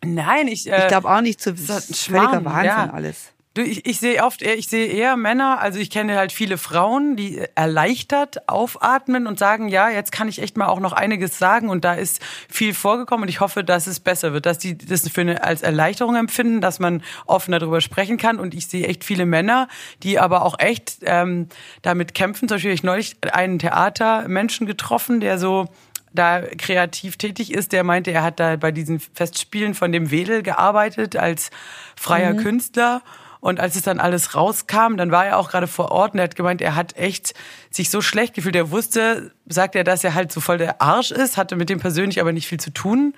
Nein, 0.03 0.47
ich, 0.47 0.71
äh, 0.71 0.83
ich 0.83 0.87
glaube 0.87 1.09
auch 1.09 1.21
nicht 1.21 1.41
zu 1.41 1.57
wissen. 1.57 1.95
Völliger 1.95 2.45
Wahnsinn 2.45 2.65
ja. 2.65 2.89
alles. 2.93 3.31
Ich, 3.57 3.85
ich 3.85 3.99
sehe 3.99 4.21
oft, 4.23 4.41
ich 4.41 4.67
sehe 4.67 4.87
eher 4.87 5.15
Männer, 5.15 5.61
also 5.61 5.79
ich 5.79 5.89
kenne 5.89 6.17
halt 6.17 6.33
viele 6.33 6.57
Frauen, 6.57 7.15
die 7.15 7.41
erleichtert 7.55 8.49
aufatmen 8.49 9.27
und 9.27 9.39
sagen, 9.39 9.69
ja, 9.69 9.89
jetzt 9.89 10.11
kann 10.11 10.27
ich 10.27 10.41
echt 10.41 10.57
mal 10.57 10.67
auch 10.67 10.81
noch 10.81 10.91
einiges 10.91 11.39
sagen 11.39 11.69
und 11.69 11.85
da 11.85 11.93
ist 11.93 12.21
viel 12.49 12.73
vorgekommen 12.73 13.23
und 13.23 13.29
ich 13.29 13.39
hoffe, 13.39 13.63
dass 13.63 13.87
es 13.87 14.01
besser 14.01 14.33
wird, 14.33 14.45
dass 14.45 14.57
die 14.57 14.77
das 14.77 15.07
für 15.07 15.21
eine 15.21 15.43
als 15.43 15.61
Erleichterung 15.61 16.17
empfinden, 16.17 16.59
dass 16.59 16.79
man 16.79 17.01
offener 17.27 17.59
darüber 17.59 17.79
sprechen 17.79 18.17
kann 18.17 18.39
und 18.39 18.53
ich 18.53 18.67
sehe 18.67 18.87
echt 18.87 19.05
viele 19.05 19.25
Männer, 19.25 19.69
die 20.03 20.19
aber 20.19 20.43
auch 20.43 20.59
echt 20.59 20.97
ähm, 21.03 21.47
damit 21.81 22.13
kämpfen. 22.13 22.49
Zum 22.49 22.55
Beispiel 22.55 22.71
habe 22.71 22.75
ich 22.75 22.83
neulich 22.83 23.15
einen 23.31 23.59
Theatermenschen 23.59 24.67
getroffen, 24.67 25.21
der 25.21 25.39
so 25.39 25.69
da 26.15 26.41
kreativ 26.41 27.17
tätig 27.17 27.53
ist, 27.53 27.71
der 27.71 27.83
meinte, 27.83 28.11
er 28.11 28.23
hat 28.23 28.39
da 28.39 28.55
bei 28.55 28.71
diesen 28.71 28.99
Festspielen 28.99 29.73
von 29.73 29.91
dem 29.91 30.11
Wedel 30.11 30.43
gearbeitet 30.43 31.15
als 31.15 31.51
freier 31.95 32.33
mhm. 32.33 32.37
Künstler. 32.37 33.01
Und 33.45 33.59
als 33.59 33.75
es 33.75 33.83
dann 33.83 33.99
alles 33.99 34.33
rauskam, 34.33 34.97
dann 34.97 35.11
war 35.11 35.27
er 35.27 35.37
auch 35.37 35.51
gerade 35.51 35.67
vor 35.67 35.91
Ort 35.91 36.13
und 36.13 36.19
er 36.19 36.23
hat 36.23 36.35
gemeint, 36.35 36.63
er 36.63 36.75
hat 36.75 36.97
echt 36.97 37.35
sich 37.69 37.91
so 37.91 38.01
schlecht 38.01 38.33
gefühlt. 38.33 38.55
Er 38.55 38.71
wusste, 38.71 39.33
sagt 39.45 39.75
er, 39.75 39.83
dass 39.83 40.03
er 40.03 40.15
halt 40.15 40.31
so 40.31 40.41
voll 40.41 40.57
der 40.57 40.81
Arsch 40.81 41.11
ist, 41.11 41.37
hatte 41.37 41.55
mit 41.55 41.69
dem 41.69 41.79
persönlich 41.79 42.19
aber 42.19 42.33
nicht 42.33 42.47
viel 42.47 42.59
zu 42.59 42.71
tun. 42.71 43.13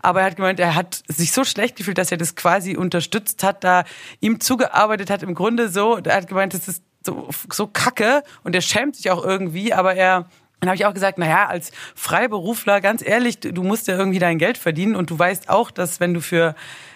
Aber 0.00 0.20
er 0.20 0.26
hat 0.26 0.36
gemeint, 0.36 0.60
er 0.60 0.76
hat 0.76 1.02
sich 1.08 1.32
so 1.32 1.42
schlecht 1.42 1.74
gefühlt, 1.74 1.98
dass 1.98 2.12
er 2.12 2.16
das 2.16 2.36
quasi 2.36 2.76
unterstützt 2.76 3.42
hat, 3.42 3.64
da 3.64 3.82
ihm 4.20 4.38
zugearbeitet 4.38 5.10
hat. 5.10 5.24
Im 5.24 5.34
Grunde 5.34 5.68
so, 5.68 5.96
er 5.96 6.14
hat 6.14 6.28
gemeint, 6.28 6.54
das 6.54 6.68
ist 6.68 6.84
so, 7.04 7.28
so 7.52 7.66
kacke 7.66 8.22
und 8.44 8.54
er 8.54 8.60
schämt 8.60 8.94
sich 8.94 9.10
auch 9.10 9.24
irgendwie, 9.24 9.74
aber 9.74 9.96
er 9.96 10.26
dann 10.60 10.68
habe 10.68 10.76
ich 10.76 10.86
auch 10.86 10.94
gesagt, 10.94 11.18
naja, 11.18 11.48
als 11.48 11.72
Freiberufler, 11.96 12.80
ganz 12.80 13.04
ehrlich, 13.04 13.40
du 13.40 13.64
musst 13.64 13.88
ja 13.88 13.96
irgendwie 13.96 14.20
dein 14.20 14.38
Geld 14.38 14.58
verdienen 14.58 14.94
und 14.94 15.10
du 15.10 15.18
weißt 15.18 15.48
auch, 15.48 15.72
dass 15.72 15.98
wenn 15.98 16.14
du 16.14 16.20
für 16.20 16.54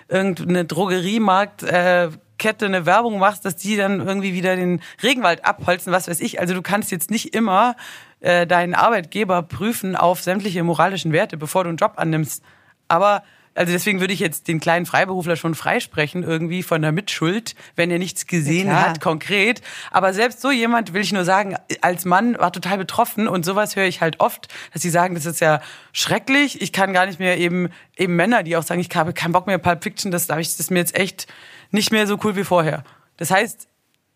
irgendeine 0.08 0.64
Drogeriemarkt 0.64 1.64
äh, 1.64 2.10
Kette 2.46 2.66
eine 2.66 2.86
Werbung 2.86 3.18
machst, 3.18 3.44
dass 3.44 3.56
die 3.56 3.76
dann 3.76 4.06
irgendwie 4.06 4.32
wieder 4.32 4.54
den 4.54 4.80
Regenwald 5.02 5.44
abholzen, 5.44 5.92
was 5.92 6.06
weiß 6.06 6.20
ich. 6.20 6.38
Also 6.38 6.54
du 6.54 6.62
kannst 6.62 6.92
jetzt 6.92 7.10
nicht 7.10 7.34
immer 7.34 7.74
äh, 8.20 8.46
deinen 8.46 8.72
Arbeitgeber 8.74 9.42
prüfen 9.42 9.96
auf 9.96 10.22
sämtliche 10.22 10.62
moralischen 10.62 11.10
Werte, 11.10 11.36
bevor 11.36 11.64
du 11.64 11.70
einen 11.70 11.76
Job 11.76 11.94
annimmst. 11.96 12.44
Aber 12.86 13.24
also 13.56 13.72
deswegen 13.72 13.98
würde 13.98 14.12
ich 14.12 14.20
jetzt 14.20 14.46
den 14.46 14.60
kleinen 14.60 14.86
Freiberufler 14.86 15.34
schon 15.34 15.56
freisprechen, 15.56 16.22
irgendwie 16.22 16.62
von 16.62 16.82
der 16.82 16.92
Mitschuld, 16.92 17.56
wenn 17.74 17.90
er 17.90 17.98
nichts 17.98 18.28
gesehen 18.28 18.68
ja, 18.68 18.82
hat, 18.82 19.00
konkret. 19.00 19.60
Aber 19.90 20.12
selbst 20.12 20.40
so 20.40 20.52
jemand, 20.52 20.92
will 20.92 21.00
ich 21.00 21.12
nur 21.12 21.24
sagen, 21.24 21.56
als 21.80 22.04
Mann 22.04 22.38
war 22.38 22.52
total 22.52 22.78
betroffen 22.78 23.26
und 23.26 23.44
sowas 23.44 23.74
höre 23.74 23.86
ich 23.86 24.00
halt 24.00 24.20
oft, 24.20 24.46
dass 24.72 24.82
sie 24.82 24.90
sagen, 24.90 25.16
das 25.16 25.26
ist 25.26 25.40
ja 25.40 25.60
schrecklich. 25.92 26.62
Ich 26.62 26.72
kann 26.72 26.92
gar 26.92 27.06
nicht 27.06 27.18
mehr 27.18 27.38
eben, 27.38 27.70
eben 27.96 28.14
Männer, 28.14 28.44
die 28.44 28.56
auch 28.56 28.62
sagen, 28.62 28.80
ich 28.80 28.94
habe 28.94 29.12
keinen 29.12 29.32
Bock 29.32 29.48
mehr 29.48 29.58
Pulp 29.58 29.82
Fiction, 29.82 30.12
das, 30.12 30.28
das 30.28 30.60
ist 30.60 30.70
mir 30.70 30.78
jetzt 30.78 30.94
echt 30.94 31.26
nicht 31.70 31.92
mehr 31.92 32.06
so 32.06 32.18
cool 32.24 32.36
wie 32.36 32.44
vorher. 32.44 32.84
Das 33.16 33.30
heißt, 33.30 33.68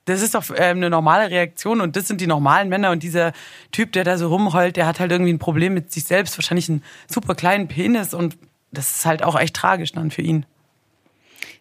das 0.04 0.22
ist 0.22 0.34
doch 0.34 0.44
ähm, 0.50 0.78
eine 0.78 0.90
normale 0.90 1.30
Reaktion 1.30 1.80
und 1.80 1.96
das 1.96 2.08
sind 2.08 2.20
die 2.20 2.26
normalen 2.26 2.68
Männer 2.68 2.90
und 2.90 3.02
dieser 3.02 3.32
Typ, 3.70 3.92
der 3.92 4.04
da 4.04 4.18
so 4.18 4.28
rumheult, 4.28 4.76
der 4.76 4.86
hat 4.86 5.00
halt 5.00 5.12
irgendwie 5.12 5.32
ein 5.32 5.38
Problem 5.38 5.74
mit 5.74 5.92
sich 5.92 6.04
selbst, 6.04 6.36
wahrscheinlich 6.38 6.68
einen 6.68 6.82
super 7.06 7.34
kleinen 7.34 7.68
Penis 7.68 8.14
und 8.14 8.36
das 8.72 8.90
ist 8.90 9.06
halt 9.06 9.22
auch 9.22 9.38
echt 9.38 9.54
tragisch 9.54 9.92
dann 9.92 10.10
für 10.10 10.22
ihn. 10.22 10.46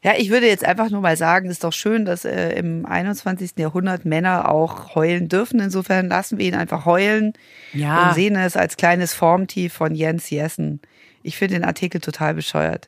Ja, 0.01 0.13
ich 0.17 0.29
würde 0.29 0.47
jetzt 0.47 0.63
einfach 0.63 0.89
nur 0.89 1.01
mal 1.01 1.17
sagen, 1.17 1.47
es 1.47 1.53
ist 1.53 1.63
doch 1.65 1.73
schön, 1.73 2.05
dass 2.05 2.23
äh, 2.23 2.51
im 2.51 2.85
21. 2.85 3.51
Jahrhundert 3.57 4.05
Männer 4.05 4.49
auch 4.49 4.95
heulen 4.95 5.27
dürfen. 5.27 5.59
Insofern 5.59 6.07
lassen 6.07 6.37
wir 6.37 6.45
ihn 6.45 6.55
einfach 6.55 6.85
heulen 6.85 7.33
ja. 7.73 8.07
und 8.07 8.15
sehen 8.15 8.37
es 8.37 8.55
als 8.55 8.77
kleines 8.77 9.13
Formtief 9.13 9.73
von 9.73 9.93
Jens 9.93 10.29
Jessen. 10.29 10.79
Ich 11.21 11.37
finde 11.37 11.55
den 11.55 11.65
Artikel 11.65 11.99
total 11.99 12.33
bescheuert 12.33 12.87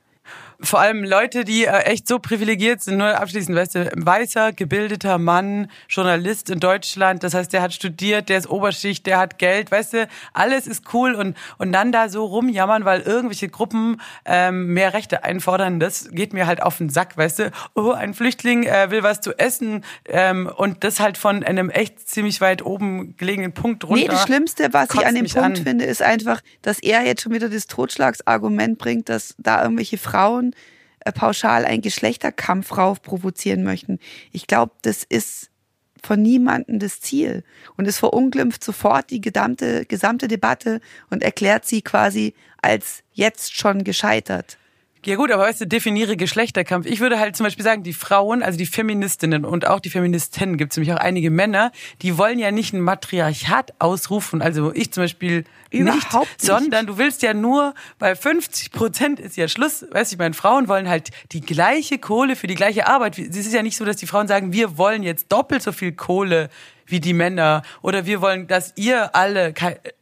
vor 0.64 0.80
allem 0.80 1.04
Leute, 1.04 1.44
die 1.44 1.66
äh, 1.66 1.80
echt 1.82 2.08
so 2.08 2.20
privilegiert 2.20 2.82
sind, 2.82 2.98
nur 2.98 3.20
abschließend, 3.20 3.58
weißt 3.58 3.76
du, 3.76 3.92
weißer, 3.96 4.54
gebildeter 4.54 5.18
Mann, 5.18 5.70
Journalist 5.90 6.50
in 6.50 6.60
Deutschland, 6.60 7.24
das 7.24 7.34
heißt, 7.34 7.52
der 7.54 7.62
hat 7.62 7.74
studiert, 7.74 8.30
der 8.30 8.38
ist 8.38 8.50
Oberschicht, 8.50 9.06
der 9.06 9.18
hat 9.18 9.38
Geld, 9.40 9.72
weißt 9.72 9.94
du, 9.94 10.08
alles 10.34 10.68
ist 10.68 10.94
cool 10.94 11.16
und, 11.16 11.36
und 11.58 11.72
dann 11.72 11.92
da 11.92 12.10
so 12.10 12.26
rumjammern, 12.26 12.86
weil 12.86 13.02
irgendwelche 13.02 13.50
Gruppen 13.50 14.02
ähm, 14.26 14.74
mehr 14.74 14.94
Rechte 14.94 15.24
einfordern, 15.24 15.80
das 15.80 16.10
geht 16.12 16.34
mir 16.34 16.48
halt 16.48 16.62
auf 16.62 16.78
den 16.78 16.90
Sack, 16.90 17.18
weißt 17.18 17.40
du, 17.40 17.52
oh, 17.76 17.92
ein 17.92 18.14
Flüchtling 18.14 18.64
äh, 18.64 18.92
will 18.92 19.04
was 19.04 19.22
zu 19.22 19.38
essen 19.38 19.84
ähm, 20.06 20.50
und 20.56 20.84
das 20.84 21.00
halt 21.00 21.18
von 21.18 21.44
einem 21.44 21.70
echt 21.70 22.08
ziemlich 22.08 22.42
weit 22.42 22.64
oben 22.64 23.18
gelegenen 23.18 23.54
Punkt 23.54 23.84
runter. 23.84 24.02
Nee, 24.02 24.08
das 24.08 24.24
Schlimmste, 24.24 24.74
was 24.74 24.90
ich 24.94 25.06
an 25.06 25.16
dem 25.16 25.26
Punkt 25.26 25.38
an. 25.38 25.56
finde, 25.56 25.86
ist 25.86 26.02
einfach, 26.02 26.42
dass 26.62 26.80
er 26.80 27.06
jetzt 27.06 27.24
schon 27.24 27.34
wieder 27.34 27.50
das 27.50 27.68
Totschlagsargument 27.68 28.78
bringt, 28.78 29.10
dass 29.10 29.36
da 29.38 29.64
irgendwelche 29.64 29.98
Frauen 29.98 30.51
pauschal 31.14 31.66
einen 31.66 31.82
Geschlechterkampf 31.82 32.78
rauf 32.78 33.02
provozieren 33.02 33.64
möchten. 33.64 34.00
Ich 34.32 34.48
glaube, 34.48 34.74
das 34.82 35.04
ist 35.04 35.50
von 36.04 36.22
niemandem 36.22 36.80
das 36.80 37.00
Ziel. 37.00 37.44
Und 37.78 37.88
es 37.88 38.00
verunglimpft 38.00 38.64
sofort 38.64 39.10
die 39.10 39.22
gesamte, 39.22 39.86
gesamte 39.86 40.28
Debatte 40.28 40.82
und 41.10 41.24
erklärt 41.24 41.66
sie 41.66 41.82
quasi 41.82 42.34
als 42.62 43.04
jetzt 43.14 43.56
schon 43.56 43.84
gescheitert. 43.84 44.58
Ja 45.04 45.16
gut, 45.16 45.32
aber 45.32 45.44
weißt 45.44 45.62
du, 45.62 45.68
definiere 45.68 46.16
Geschlechterkampf. 46.16 46.86
Ich 46.86 47.00
würde 47.00 47.20
halt 47.20 47.36
zum 47.36 47.46
Beispiel 47.46 47.66
sagen, 47.66 47.82
die 47.82 47.94
Frauen, 47.94 48.44
also 48.44 48.58
die 48.58 48.68
Feministinnen 48.68 49.46
und 49.46 49.66
auch 49.66 49.80
die 49.80 49.90
Feministinnen, 49.90 50.58
gibt 50.58 50.74
es 50.74 50.78
nämlich 50.78 50.94
auch 50.94 51.00
einige 51.00 51.32
Männer, 51.32 51.72
die 52.04 52.20
wollen 52.20 52.38
ja 52.38 52.52
nicht 52.52 52.74
ein 52.74 52.82
Matriarchat 52.82 53.74
ausrufen. 53.80 54.44
Also 54.44 54.72
ich 54.76 54.92
zum 54.92 55.04
Beispiel 55.04 55.46
nicht, 55.72 55.86
nicht, 55.86 56.08
sondern 56.38 56.86
du 56.86 57.00
willst 57.00 57.24
ja 57.24 57.34
nur, 57.34 57.74
weil 57.98 58.16
50 58.16 58.72
Prozent 58.72 59.20
ist 59.20 59.38
ja 59.38 59.48
Schluss. 59.48 59.84
Weißt 59.90 60.12
du, 60.12 60.16
ich 60.16 60.20
meine, 60.20 60.36
Frauen 60.36 60.68
wollen 60.68 60.88
halt 60.88 61.10
die 61.32 61.42
gleiche 61.42 61.98
Kohle 61.98 62.36
für 62.36 62.48
die 62.48 62.56
gleiche 62.56 62.88
Arbeit. 62.88 63.18
Es 63.18 63.36
ist 63.36 63.54
ja 63.54 63.64
nicht 63.64 63.78
so, 63.78 63.86
dass 63.86 63.98
die 63.98 64.08
Frauen 64.08 64.28
sagen, 64.28 64.54
wir 64.54 64.78
wollen 64.78 65.02
jetzt 65.02 65.32
doppelt 65.32 65.64
so 65.64 65.72
viel 65.72 65.94
Kohle 65.94 66.50
wie 66.92 67.00
die 67.00 67.14
Männer 67.14 67.64
oder 67.82 68.06
wir 68.06 68.22
wollen, 68.22 68.48
dass 68.48 68.74
ihr 68.76 69.16
alle 69.16 69.54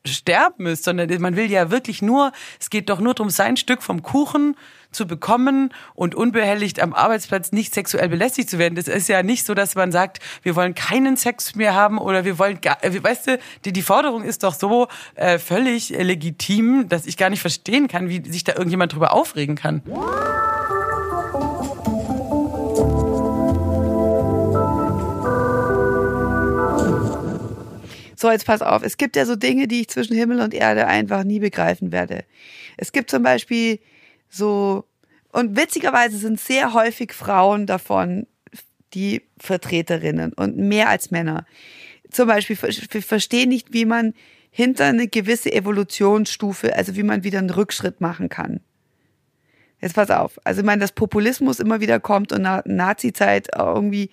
sterben 0.05 0.63
müsst, 0.63 0.83
sondern 0.83 1.09
man 1.21 1.35
will 1.35 1.49
ja 1.49 1.71
wirklich 1.71 2.01
nur, 2.01 2.31
es 2.59 2.69
geht 2.69 2.89
doch 2.89 2.99
nur 2.99 3.13
darum, 3.13 3.29
sein 3.29 3.57
Stück 3.57 3.81
vom 3.81 4.01
Kuchen 4.03 4.55
zu 4.91 5.05
bekommen 5.05 5.71
und 5.93 6.15
unbehelligt 6.15 6.79
am 6.79 6.93
Arbeitsplatz 6.93 7.51
nicht 7.51 7.73
sexuell 7.73 8.09
belästigt 8.09 8.49
zu 8.49 8.57
werden. 8.57 8.75
Das 8.75 8.87
ist 8.87 9.07
ja 9.07 9.21
nicht 9.21 9.45
so, 9.45 9.53
dass 9.53 9.75
man 9.75 9.91
sagt, 9.91 10.19
wir 10.41 10.55
wollen 10.55 10.73
keinen 10.73 11.15
Sex 11.15 11.55
mehr 11.55 11.75
haben 11.75 11.99
oder 11.99 12.25
wir 12.25 12.39
wollen 12.39 12.59
gar, 12.61 12.83
äh, 12.83 13.03
weißt 13.03 13.27
du, 13.27 13.39
die, 13.65 13.73
die 13.73 13.81
Forderung 13.81 14.23
ist 14.23 14.43
doch 14.43 14.53
so 14.53 14.87
äh, 15.15 15.37
völlig 15.37 15.89
legitim, 15.89 16.89
dass 16.89 17.05
ich 17.05 17.17
gar 17.17 17.29
nicht 17.29 17.41
verstehen 17.41 17.87
kann, 17.87 18.09
wie 18.09 18.27
sich 18.29 18.43
da 18.43 18.53
irgendjemand 18.53 18.93
drüber 18.93 19.13
aufregen 19.13 19.55
kann. 19.55 19.83
So, 28.19 28.29
jetzt 28.29 28.45
pass 28.45 28.61
auf. 28.61 28.83
Es 28.83 28.97
gibt 28.97 29.15
ja 29.15 29.25
so 29.25 29.37
Dinge, 29.37 29.65
die 29.69 29.79
ich 29.79 29.87
zwischen 29.87 30.13
Himmel 30.13 30.41
und 30.41 30.53
Erde 30.53 30.87
einfach 30.87 31.23
nie 31.23 31.39
begreifen 31.39 31.93
werde. 31.93 32.25
Es 32.75 32.91
gibt 32.91 33.09
zum 33.09 33.23
Beispiel 33.23 33.79
so, 34.29 34.83
und 35.31 35.55
witzigerweise 35.55 36.17
sind 36.17 36.37
sehr 36.37 36.73
häufig 36.73 37.13
Frauen 37.13 37.65
davon 37.65 38.27
die 38.93 39.21
Vertreterinnen 39.37 40.33
und 40.33 40.57
mehr 40.57 40.89
als 40.89 41.11
Männer. 41.11 41.45
Zum 42.11 42.27
Beispiel, 42.27 42.57
wir 42.61 43.01
verstehen 43.01 43.47
nicht, 43.47 43.71
wie 43.71 43.85
man 43.85 44.13
hinter 44.51 44.87
eine 44.87 45.07
gewisse 45.07 45.53
Evolutionsstufe, 45.53 46.75
also 46.75 46.97
wie 46.97 47.03
man 47.03 47.23
wieder 47.23 47.39
einen 47.39 47.51
Rückschritt 47.51 48.01
machen 48.01 48.27
kann. 48.27 48.59
Jetzt 49.79 49.95
pass 49.95 50.11
auf. 50.11 50.41
Also 50.43 50.59
ich 50.59 50.65
meine, 50.65 50.81
dass 50.81 50.91
Populismus 50.91 51.61
immer 51.61 51.79
wieder 51.79 52.01
kommt 52.01 52.33
und 52.33 52.41
Nazi-Zeit 52.65 53.47
irgendwie, 53.55 54.09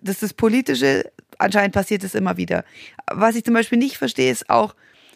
das 0.00 0.16
ist 0.16 0.22
das 0.22 0.34
Politische, 0.34 1.10
anscheinend 1.38 1.74
passiert 1.74 2.04
es 2.04 2.14
immer 2.14 2.36
wieder. 2.36 2.64
Was 3.10 3.36
ich 3.36 3.44
zum 3.44 3.54
Beispiel 3.54 3.78
nicht 3.78 3.98
verstehe, 3.98 4.30
ist 4.30 4.50
auch, 4.50 4.74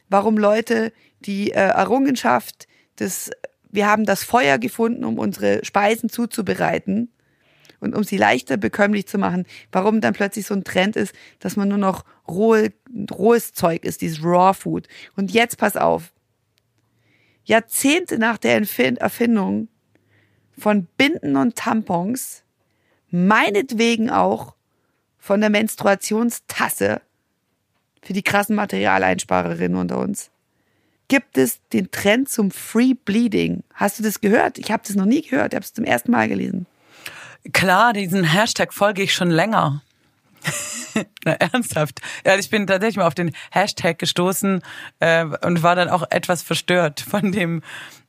warum 0.09 0.39
Leute 0.39 0.93
die 1.21 1.53
äh, 1.53 1.55
Errungenschaft 1.55 2.67
des, 2.99 3.31
wir 3.71 3.87
haben 3.87 4.05
das 4.05 4.25
Feuer 4.25 4.59
gefunden, 4.59 5.05
um 5.05 5.19
unsere 5.19 5.65
Speisen 5.65 6.09
zuzubereiten 6.09 7.11
und 7.81 7.97
um 7.97 8.05
sie 8.05 8.17
leichter 8.17 8.57
bekömmlich 8.57 9.07
zu 9.07 9.19
machen, 9.19 9.47
warum 9.73 10.01
dann 10.01 10.15
plötzlich 10.15 10.47
so 10.47 10.55
ein 10.55 10.65
Trend 10.65 10.97
ist, 10.97 11.15
dass 11.41 11.57
man 11.57 11.69
nur 11.69 11.79
noch 11.79 12.05
rohe, 12.29 12.73
rohes 13.11 13.53
Zeug 13.53 13.85
ist, 13.85 14.03
dieses 14.03 14.23
Raw 14.23 14.55
Food. 14.55 14.87
Und 15.17 15.33
jetzt 15.33 15.59
pass 15.59 15.77
auf. 15.77 16.13
Jahrzehnte 17.45 18.19
nach 18.19 18.39
der 18.39 18.63
Erfindung 19.01 19.69
von 20.57 20.87
Binden 20.97 21.37
und 21.37 21.57
Tampons, 21.57 22.45
meinetwegen 23.11 24.11
auch 24.11 24.55
von 25.23 25.41
der 25.41 25.51
Menstruationstasse 25.51 27.01
für 28.03 28.13
die 28.13 28.25
krassen 28.25 28.57
Materialeinsparerinnen 28.57 29.79
unter 29.79 29.99
uns 29.99 30.33
gibt 31.07 31.39
es 31.39 31.61
den 31.73 31.91
Trend 31.91 32.29
zum 32.29 32.51
Free 32.51 32.95
Bleeding. 32.95 33.63
Hast 33.75 33.99
du 33.99 34.03
das 34.03 34.21
gehört? 34.21 34.59
Ich 34.59 34.73
habe 34.73 34.83
das 34.85 34.97
noch 34.97 35.05
nie 35.05 35.23
gehört. 35.23 35.53
Ich 35.53 35.57
habe 35.57 35.65
es 35.65 35.75
zum 35.75 35.85
ersten 35.85 36.11
Mal 36.11 36.27
gelesen. 36.27 36.67
Klar, 37.53 37.93
diesen 37.93 38.25
Hashtag 38.25 38.73
folge 38.73 39.03
ich 39.03 39.13
schon 39.13 39.31
länger. 39.31 39.83
Na, 41.25 41.33
ernsthaft. 41.33 42.01
Ja, 42.27 42.37
ich 42.37 42.51
bin 42.51 42.67
tatsächlich 42.67 42.97
mal 42.97 43.07
auf 43.07 43.15
den 43.15 43.33
Hashtag 43.51 43.99
gestoßen 43.99 44.63
äh, 45.01 45.25
und 45.25 45.63
war 45.63 45.77
dann 45.77 45.89
auch 45.89 46.05
etwas 46.11 46.43
verstört 46.43 47.01
von 47.01 47.33
dem 47.33 47.63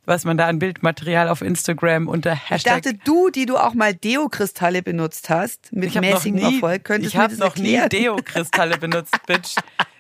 was 0.06 0.26
man 0.26 0.38
da 0.38 0.48
an 0.48 0.60
Bildmaterial 0.60 1.30
auf 1.30 1.42
Instagram 1.42 2.08
unter 2.08 2.36
Hashtag. 2.36 2.58
Ich 2.58 2.84
dachte, 2.84 3.00
du, 3.06 3.30
die 3.30 3.46
du 3.46 3.58
auch 3.58 3.74
mal 3.74 3.94
Deo-Kristalle 3.94 4.84
benutzt 4.84 5.30
hast, 5.30 5.72
mit 5.72 5.96
mäßigem 5.96 6.56
Erfolg, 6.56 6.84
könntest 6.84 7.14
ich 7.14 7.20
mir 7.20 7.30
das 7.30 7.38
noch 7.38 7.56
erklären. 7.56 7.84
nie 7.84 7.90
Deo-Kristalle 7.90 8.78
benutzt, 8.78 9.16
Bitch. 9.28 9.56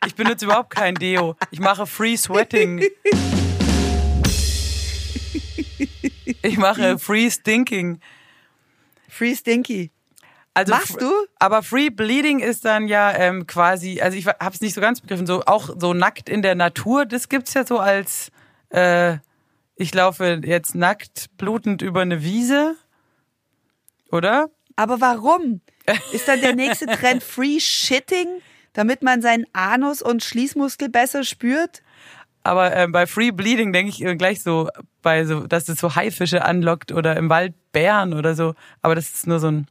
Ich 0.05 0.15
benutze 0.15 0.45
überhaupt 0.45 0.71
kein 0.71 0.95
Deo. 0.95 1.37
Ich 1.51 1.59
mache 1.59 1.85
Free 1.85 2.17
Sweating. 2.17 2.83
Ich 6.45 6.57
mache 6.57 6.99
Free 6.99 7.29
Stinking. 7.29 7.99
Free 9.07 9.33
Stinky. 9.33 9.91
Also, 10.53 10.73
Machst 10.73 11.01
du? 11.01 11.11
Aber 11.39 11.63
Free 11.63 11.89
Bleeding 11.89 12.39
ist 12.39 12.63
dann 12.65 12.87
ja 12.87 13.11
ähm, 13.15 13.47
quasi, 13.47 14.01
also 14.01 14.17
ich 14.17 14.27
habe 14.27 14.51
es 14.53 14.61
nicht 14.61 14.75
so 14.75 14.81
ganz 14.81 15.01
begriffen, 15.01 15.25
so 15.25 15.43
auch 15.45 15.69
so 15.77 15.93
nackt 15.93 16.29
in 16.29 16.43
der 16.43 16.53
Natur, 16.55 17.05
das 17.05 17.27
gibt's 17.27 17.55
ja 17.55 17.65
so 17.65 17.79
als 17.79 18.31
äh, 18.69 19.17
ich 19.75 19.93
laufe 19.93 20.41
jetzt 20.43 20.75
nackt 20.75 21.35
blutend 21.37 21.81
über 21.81 22.01
eine 22.01 22.23
Wiese, 22.23 22.75
oder? 24.11 24.49
Aber 24.75 25.01
warum? 25.01 25.61
Ist 26.11 26.27
dann 26.27 26.41
der 26.41 26.55
nächste 26.55 26.85
Trend 26.85 27.23
Free 27.23 27.59
Shitting, 27.59 28.27
damit 28.73 29.01
man 29.01 29.21
seinen 29.21 29.45
Anus 29.53 30.01
und 30.01 30.23
Schließmuskel 30.23 30.89
besser 30.89 31.23
spürt? 31.23 31.81
Aber 32.43 32.75
äh, 32.75 32.87
bei 32.87 33.07
Free 33.07 33.31
Bleeding 33.31 33.73
denke 33.73 33.89
ich 33.89 34.03
äh, 34.03 34.15
gleich 34.15 34.43
so, 34.43 34.69
bei 35.01 35.25
so, 35.25 35.47
dass 35.47 35.69
es 35.69 35.79
so 35.79 35.95
Haifische 35.95 36.45
anlockt 36.45 36.91
oder 36.91 37.15
im 37.15 37.29
Wald 37.29 37.53
Bären 37.71 38.13
oder 38.13 38.35
so. 38.35 38.53
Aber 38.81 38.95
das 38.95 39.13
ist 39.13 39.27
nur 39.27 39.39
so 39.39 39.47
ein 39.47 39.67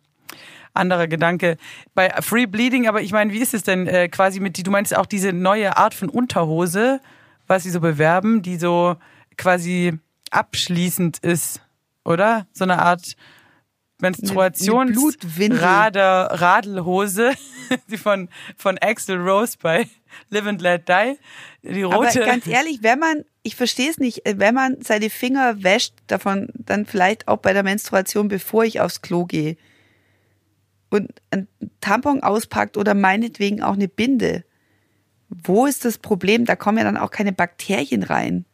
anderer 0.75 1.07
Gedanke. 1.07 1.57
Bei 1.95 2.11
Free 2.21 2.47
Bleeding, 2.47 2.89
aber 2.89 3.03
ich 3.03 3.13
meine, 3.13 3.33
wie 3.33 3.39
ist 3.39 3.55
es 3.55 3.63
denn 3.63 3.87
äh, 3.87 4.09
quasi 4.09 4.41
mit 4.41 4.57
die, 4.57 4.63
du 4.63 4.71
meinst 4.71 4.97
auch 4.97 5.07
diese 5.07 5.33
neue 5.33 5.77
Art 5.77 5.95
von 5.95 6.09
Unterhose, 6.09 7.01
was 7.47 7.65
sie 7.65 7.71
so 7.71 7.81
bewerben, 7.81 8.43
die 8.43 8.57
so 8.57 8.97
quasi 9.37 9.99
abschließend 10.31 11.19
ist, 11.19 11.61
oder? 12.05 12.47
So 12.53 12.65
eine 12.65 12.79
Art 12.81 13.17
Menstruations 14.01 14.69
Eine 14.69 14.93
Blutwindel. 14.93 15.59
Rader, 15.61 16.29
Radelhose, 16.33 17.33
die 17.89 17.97
von, 17.97 18.29
von 18.57 18.77
Axel 18.79 19.17
Rose 19.17 19.57
bei 19.61 19.87
Live 20.29 20.47
and 20.47 20.61
Let 20.61 20.89
Die. 20.89 21.19
Die 21.63 21.85
Aber 21.85 21.97
rote. 21.97 22.21
ganz 22.21 22.47
ehrlich, 22.47 22.83
wenn 22.83 22.99
man, 22.99 23.25
ich 23.45 23.55
verstehe 23.55 23.91
es 23.91 23.99
nicht, 23.99 24.27
äh, 24.27 24.35
wenn 24.39 24.55
man 24.55 24.83
seine 24.83 25.09
Finger 25.09 25.63
wäscht, 25.63 25.95
davon 26.09 26.49
dann 26.55 26.85
vielleicht 26.85 27.29
auch 27.29 27.39
bei 27.39 27.53
der 27.53 27.63
Menstruation, 27.63 28.29
bevor 28.29 28.65
ich 28.65 28.81
aufs 28.81 29.03
Klo 29.03 29.25
gehe 29.25 29.57
und 30.93 31.11
ein 31.31 31.49
Tampon 31.81 32.23
auspackt 32.23 32.77
oder 32.77 32.95
meinetwegen 32.95 33.63
auch 33.63 33.75
eine 33.75 33.89
Binde, 33.89 34.45
wo 35.29 35.67
ist 35.67 35.85
das 35.85 35.99
Problem? 35.99 36.45
Da 36.45 36.57
kommen 36.57 36.79
ja 36.79 36.85
dann 36.85 36.99
auch 36.99 37.11
keine 37.11 37.33
Bakterien 37.33 38.03
rein. 38.03 38.45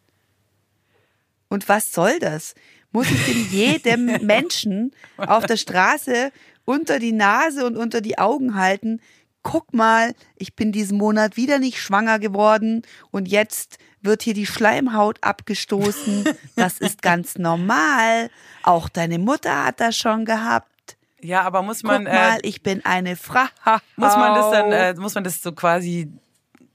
Und 1.48 1.68
was 1.68 1.92
soll 1.92 2.18
das? 2.20 2.54
Muss 2.92 3.10
ich 3.10 3.26
denn 3.26 3.46
jedem 3.50 4.04
Menschen 4.26 4.92
auf 5.16 5.46
der 5.46 5.56
Straße 5.56 6.30
unter 6.64 6.98
die 6.98 7.12
Nase 7.12 7.66
und 7.66 7.76
unter 7.76 8.00
die 8.00 8.18
Augen 8.18 8.54
halten? 8.54 9.00
Guck 9.42 9.72
mal, 9.74 10.14
ich 10.36 10.54
bin 10.54 10.72
diesen 10.72 10.98
Monat 10.98 11.36
wieder 11.36 11.58
nicht 11.58 11.80
schwanger 11.80 12.18
geworden 12.18 12.82
und 13.10 13.28
jetzt 13.28 13.78
wird 14.00 14.22
hier 14.22 14.34
die 14.34 14.46
Schleimhaut 14.46 15.18
abgestoßen. 15.22 16.24
Das 16.56 16.78
ist 16.78 17.02
ganz 17.02 17.38
normal. 17.38 18.30
Auch 18.64 18.88
deine 18.88 19.18
Mutter 19.20 19.64
hat 19.64 19.80
das 19.80 19.96
schon 19.96 20.24
gehabt. 20.24 20.68
Ja, 21.20 21.42
aber 21.42 21.62
muss 21.62 21.82
Guck 21.82 21.90
man, 21.90 22.04
mal, 22.04 22.36
äh, 22.36 22.38
ich 22.42 22.62
bin 22.62 22.84
eine 22.84 23.16
Frau. 23.16 23.44
muss 23.96 24.16
man 24.16 24.34
das 24.34 24.50
dann, 24.50 24.72
äh, 24.72 24.94
muss 24.94 25.14
man 25.14 25.24
das 25.24 25.42
so 25.42 25.52
quasi 25.52 26.12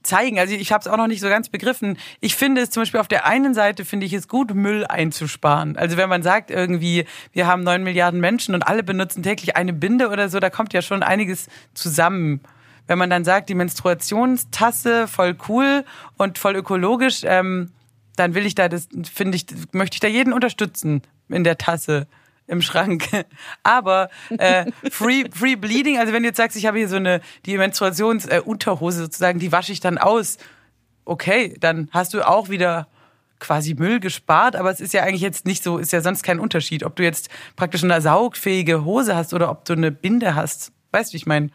zeigen. 0.04 0.38
Also 0.38 0.54
ich 0.54 0.70
habe 0.70 0.82
es 0.82 0.86
auch 0.86 0.96
noch 0.96 1.06
nicht 1.06 1.20
so 1.20 1.28
ganz 1.28 1.48
begriffen. 1.48 1.98
Ich 2.20 2.36
finde 2.36 2.60
es 2.60 2.70
zum 2.70 2.82
Beispiel 2.82 3.00
auf 3.00 3.08
der 3.08 3.26
einen 3.26 3.54
Seite 3.54 3.84
finde 3.84 4.06
ich 4.06 4.12
es 4.12 4.28
gut, 4.28 4.54
Müll 4.54 4.86
einzusparen. 4.86 5.76
Also 5.76 5.96
wenn 5.96 6.08
man 6.08 6.22
sagt 6.22 6.50
irgendwie, 6.50 7.06
wir 7.32 7.46
haben 7.46 7.62
neun 7.62 7.82
Milliarden 7.82 8.20
Menschen 8.20 8.54
und 8.54 8.62
alle 8.62 8.82
benutzen 8.82 9.22
täglich 9.22 9.56
eine 9.56 9.72
Binde 9.72 10.10
oder 10.10 10.28
so, 10.28 10.40
da 10.40 10.50
kommt 10.50 10.72
ja 10.72 10.82
schon 10.82 11.02
einiges 11.02 11.48
zusammen. 11.72 12.40
Wenn 12.86 12.98
man 12.98 13.08
dann 13.08 13.24
sagt, 13.24 13.48
die 13.48 13.54
Menstruationstasse 13.54 15.08
voll 15.08 15.36
cool 15.48 15.84
und 16.18 16.38
voll 16.38 16.54
ökologisch, 16.54 17.22
ähm, 17.24 17.72
dann 18.16 18.34
will 18.34 18.46
ich 18.46 18.54
da 18.54 18.68
das, 18.68 18.88
finde 19.12 19.36
ich, 19.36 19.46
möchte 19.72 19.96
ich 19.96 20.00
da 20.00 20.08
jeden 20.08 20.32
unterstützen 20.32 21.02
in 21.28 21.44
der 21.44 21.56
Tasse 21.56 22.06
im 22.46 22.62
Schrank. 22.62 23.08
Aber 23.62 24.10
äh, 24.38 24.70
Free 24.90 25.24
Free 25.32 25.56
Bleeding, 25.56 25.98
also 25.98 26.12
wenn 26.12 26.22
du 26.22 26.28
jetzt 26.28 26.36
sagst, 26.36 26.56
ich 26.56 26.66
habe 26.66 26.78
hier 26.78 26.88
so 26.88 26.96
eine 26.96 27.20
die 27.46 27.56
Menstruationsunterhose 27.56 28.98
äh, 28.98 29.02
sozusagen, 29.02 29.38
die 29.38 29.52
wasche 29.52 29.72
ich 29.72 29.80
dann 29.80 29.98
aus. 29.98 30.38
Okay, 31.04 31.54
dann 31.60 31.88
hast 31.92 32.14
du 32.14 32.26
auch 32.26 32.48
wieder 32.48 32.88
quasi 33.38 33.74
Müll 33.74 34.00
gespart, 34.00 34.56
aber 34.56 34.70
es 34.70 34.80
ist 34.80 34.94
ja 34.94 35.02
eigentlich 35.02 35.20
jetzt 35.20 35.44
nicht 35.44 35.62
so, 35.62 35.76
ist 35.78 35.92
ja 35.92 36.00
sonst 36.00 36.22
kein 36.22 36.40
Unterschied, 36.40 36.82
ob 36.82 36.96
du 36.96 37.02
jetzt 37.02 37.28
praktisch 37.56 37.84
eine 37.84 38.00
saugfähige 38.00 38.84
Hose 38.84 39.14
hast 39.14 39.34
oder 39.34 39.50
ob 39.50 39.64
du 39.66 39.74
eine 39.74 39.92
Binde 39.92 40.34
hast. 40.34 40.72
Weißt 40.92 41.10
du, 41.10 41.12
wie 41.12 41.18
ich 41.18 41.26
meine? 41.26 41.50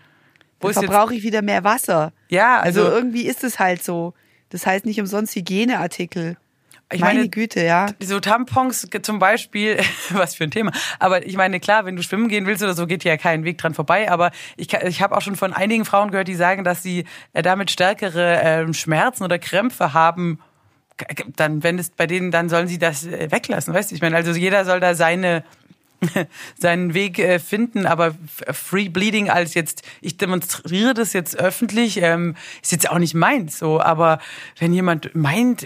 Wo 0.60 0.70
Dann 0.70 0.84
verbrauche 0.84 1.16
ich 1.16 1.24
wieder 1.24 1.42
mehr 1.42 1.64
Wasser. 1.64 2.14
Ja, 2.30 2.60
Also 2.60 2.84
also, 2.84 2.96
irgendwie 2.96 3.26
ist 3.26 3.44
es 3.44 3.60
halt 3.60 3.84
so. 3.84 4.14
Das 4.50 4.66
heißt 4.66 4.86
nicht 4.86 5.00
umsonst 5.00 5.36
Hygieneartikel. 5.36 6.38
Ich 6.92 7.02
Meine 7.02 7.20
meine, 7.20 7.30
Güte, 7.30 7.64
ja. 7.64 7.88
so 8.00 8.20
Tampons 8.20 8.88
zum 9.04 9.20
Beispiel, 9.20 9.80
was 10.10 10.36
für 10.36 10.46
ein 10.46 10.52
Thema. 10.52 10.72
Aber 10.98 11.26
ich 11.26 11.38
meine, 11.38 11.60
klar, 11.60 11.86
wenn 11.86 11.96
du 11.96 12.02
schwimmen 12.02 12.30
gehen 12.30 12.48
willst 12.48 12.64
oder 12.64 12.74
so, 12.74 12.88
geht 12.88 13.04
ja 13.04 13.16
kein 13.18 13.44
Weg 13.44 13.60
dran 13.60 13.76
vorbei. 13.76 14.12
Aber 14.12 14.32
ich, 14.58 14.74
ich 14.74 15.02
habe 15.02 15.16
auch 15.16 15.22
schon 15.22 15.36
von 15.36 15.54
einigen 15.54 15.86
Frauen 15.86 16.10
gehört, 16.10 16.28
die 16.28 16.36
sagen, 16.36 16.64
dass 16.64 16.82
sie 16.82 17.06
äh, 17.34 17.44
damit 17.44 17.70
stärkere 17.70 18.42
ähm, 18.44 18.74
Schmerzen 18.74 19.24
oder 19.24 19.38
Krämpfe 19.38 19.94
haben. 19.94 20.40
Dann, 21.36 21.64
wenn 21.64 21.78
es 21.78 21.92
bei 21.92 22.08
denen, 22.08 22.32
dann 22.32 22.50
sollen 22.50 22.68
sie 22.68 22.80
das 22.80 23.06
äh, 23.06 23.32
weglassen, 23.32 23.74
weißt 23.74 23.92
du? 23.92 23.96
Ich 23.96 24.02
meine, 24.02 24.16
also 24.16 24.32
jeder 24.32 24.66
soll 24.66 24.80
da 24.80 24.96
seine 24.96 25.44
seinen 26.58 26.94
Weg 26.94 27.20
äh, 27.20 27.40
finden, 27.40 27.86
aber 27.86 28.16
Free 28.52 28.88
Bleeding 28.90 29.30
als 29.30 29.54
jetzt, 29.54 29.84
ich 30.02 30.18
demonstriere 30.18 30.94
das 30.94 31.12
jetzt 31.12 31.38
öffentlich, 31.38 32.02
ähm, 32.02 32.36
ist 32.62 32.72
jetzt 32.72 32.90
auch 32.90 33.00
nicht 33.00 33.16
meins 33.16 33.60
so, 33.60 33.82
aber 33.82 34.20
wenn 34.60 34.72
jemand 34.72 35.14
meint, 35.14 35.64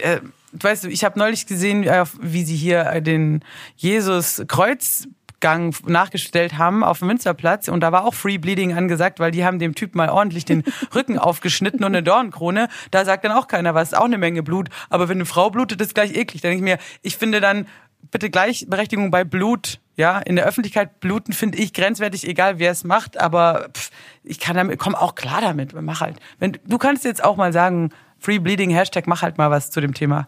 weißt 0.62 0.84
du, 0.84 0.88
ich 0.88 1.04
habe 1.04 1.18
neulich 1.18 1.46
gesehen, 1.46 1.84
äh, 1.84 2.04
wie 2.20 2.44
sie 2.44 2.56
hier 2.56 2.86
äh, 2.86 3.02
den 3.02 3.40
Jesus 3.76 4.42
Kreuzgang 4.46 5.74
nachgestellt 5.86 6.58
haben 6.58 6.84
auf 6.84 7.00
dem 7.00 7.08
Münsterplatz 7.08 7.68
und 7.68 7.80
da 7.80 7.92
war 7.92 8.04
auch 8.04 8.14
Free 8.14 8.38
Bleeding 8.38 8.72
angesagt, 8.74 9.20
weil 9.20 9.30
die 9.30 9.44
haben 9.44 9.58
dem 9.58 9.74
Typ 9.74 9.94
mal 9.94 10.08
ordentlich 10.08 10.44
den 10.44 10.62
Rücken 10.94 11.18
aufgeschnitten 11.18 11.80
und 11.80 11.94
eine 11.94 12.02
Dornkrone. 12.02 12.68
Da 12.90 13.04
sagt 13.04 13.24
dann 13.24 13.32
auch 13.32 13.48
keiner 13.48 13.74
was, 13.74 13.88
ist 13.88 13.98
auch 13.98 14.04
eine 14.04 14.18
Menge 14.18 14.42
Blut. 14.42 14.68
Aber 14.90 15.08
wenn 15.08 15.18
eine 15.18 15.26
Frau 15.26 15.50
blutet, 15.50 15.80
ist 15.80 15.94
gleich 15.94 16.14
eklig. 16.16 16.42
Da 16.42 16.48
denke 16.48 16.64
ich 16.64 16.64
mir, 16.64 16.78
ich 17.02 17.16
finde 17.16 17.40
dann 17.40 17.66
bitte 18.10 18.30
Gleichberechtigung 18.30 19.10
bei 19.10 19.24
Blut. 19.24 19.80
Ja, 19.96 20.18
in 20.18 20.34
der 20.34 20.44
Öffentlichkeit 20.44 20.98
bluten 20.98 21.32
finde 21.32 21.58
ich 21.58 21.72
grenzwertig, 21.72 22.26
egal 22.26 22.58
wer 22.58 22.72
es 22.72 22.82
macht, 22.82 23.16
aber 23.16 23.68
pff, 23.72 23.92
ich 24.24 24.40
kann 24.40 24.56
damit, 24.56 24.80
komm 24.80 24.96
auch 24.96 25.14
klar 25.14 25.40
damit, 25.40 25.72
mach 25.80 26.00
halt. 26.00 26.18
Wenn, 26.40 26.58
du 26.66 26.78
kannst 26.78 27.04
jetzt 27.04 27.22
auch 27.22 27.36
mal 27.36 27.52
sagen, 27.52 27.90
Free 28.18 28.40
Bleeding, 28.40 28.70
Hashtag, 28.70 29.06
mach 29.06 29.22
halt 29.22 29.38
mal 29.38 29.50
was 29.50 29.70
zu 29.70 29.80
dem 29.80 29.94
Thema. 29.94 30.26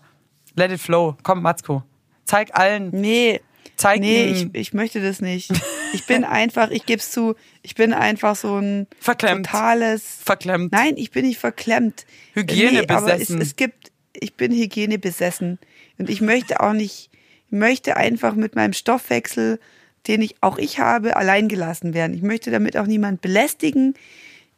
Let 0.57 0.73
it 0.73 0.81
flow. 0.81 1.16
Komm, 1.23 1.42
Matzko. 1.42 1.83
Zeig 2.25 2.55
allen, 2.55 2.90
Nee. 2.92 3.40
zeig 3.77 4.01
Nee, 4.01 4.25
ich, 4.27 4.49
ich 4.55 4.73
möchte 4.73 5.01
das 5.01 5.21
nicht. 5.21 5.53
Ich 5.92 6.07
bin 6.07 6.25
einfach, 6.25 6.71
ich 6.71 6.85
gebe 6.87 6.99
es 6.99 7.11
zu, 7.12 7.35
ich 7.62 7.75
bin 7.75 7.92
einfach 7.92 8.35
so 8.35 8.57
ein 8.57 8.87
Verklemmt. 8.99 9.47
totales. 9.47 10.19
Verklemmt. 10.25 10.73
Nein, 10.73 10.95
ich 10.97 11.11
bin 11.12 11.27
nicht 11.27 11.38
verklemmt. 11.38 12.05
Hygiene 12.35 12.73
nee, 12.83 12.88
aber 12.88 13.12
es, 13.12 13.19
besessen. 13.21 13.40
es 13.40 13.57
gibt, 13.57 13.92
ich 14.12 14.35
bin 14.35 14.51
Hygiene 14.53 14.99
besessen. 14.99 15.59
Und 15.99 16.11
ich 16.11 16.21
möchte 16.21 16.61
auch 16.61 16.73
nicht, 16.73 17.11
ich 17.47 17.53
möchte 17.53 17.97
einfach 17.97 18.35
mit 18.35 18.57
meinem 18.57 18.73
Stoffwechsel, 18.73 19.61
den 20.09 20.23
ich 20.23 20.35
auch 20.42 20.59
ich 20.59 20.79
habe, 20.81 21.16
allein 21.16 21.49
gelassen 21.49 21.95
werden. 21.95 22.14
Ich 22.14 22.23
möchte 22.23 22.51
damit 22.51 22.77
auch 22.77 22.87
niemand 22.87 23.21
belästigen. 23.21 23.95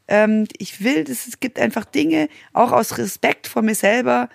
Ähm, 0.09 0.47
ich 0.59 0.83
will, 0.83 1.05
es 1.09 1.39
gibt 1.41 1.59
einfach 1.59 1.85
Dinge, 1.85 2.29
auch 2.53 2.73
aus 2.73 2.99
Respekt 2.99 3.47
vor 3.47 3.63
mir 3.63 3.75
selber, 3.75 4.29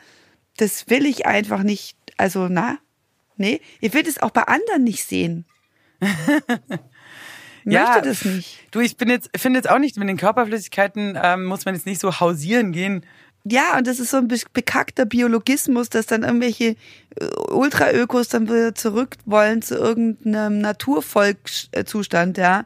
das 0.58 0.90
will 0.90 1.06
ich 1.06 1.26
einfach 1.26 1.64
nicht, 1.64 1.98
also 2.18 2.48
na, 2.50 2.78
nee, 3.38 3.62
ich 3.82 3.94
will 3.94 4.04
das 4.04 4.22
auch 4.22 4.32
bei 4.32 4.44
anderen 4.44 4.84
nicht 4.84 5.06
sehen. 5.06 5.46
Ich 7.66 7.72
möchte 7.96 8.10
das 8.10 8.26
nicht. 8.26 8.60
Du, 8.72 8.82
ich 8.82 8.98
bin 8.98 9.10
jetzt, 9.10 9.30
finde 9.38 9.60
jetzt 9.60 9.70
auch 9.70 9.80
nicht, 9.80 9.96
mit 9.96 10.10
den 10.10 10.18
Körperflüssigkeiten 10.18 11.18
ähm, 11.22 11.46
muss 11.46 11.64
man 11.64 11.76
jetzt 11.76 11.86
nicht 11.86 12.02
so 12.02 12.20
hausieren 12.20 12.74
gehen. 12.74 13.06
Ja, 13.46 13.78
und 13.78 13.88
das 13.88 14.00
ist 14.00 14.12
so 14.12 14.18
ein 14.18 14.28
be- 14.28 14.38
bekackter 14.52 15.06
Biologismus, 15.06 15.90
dass 15.90 16.06
dann 16.06 16.24
irgendwelche 16.24 16.76
äh, 17.16 17.26
Ultraökos 17.52 18.28
dann 18.28 18.48
wieder 18.50 18.76
zurück 18.76 19.16
wollen 19.26 19.62
zu 19.62 19.76
irgendeinem 19.76 20.60
Naturvolkszustand, 20.60 22.38
ja. 22.38 22.66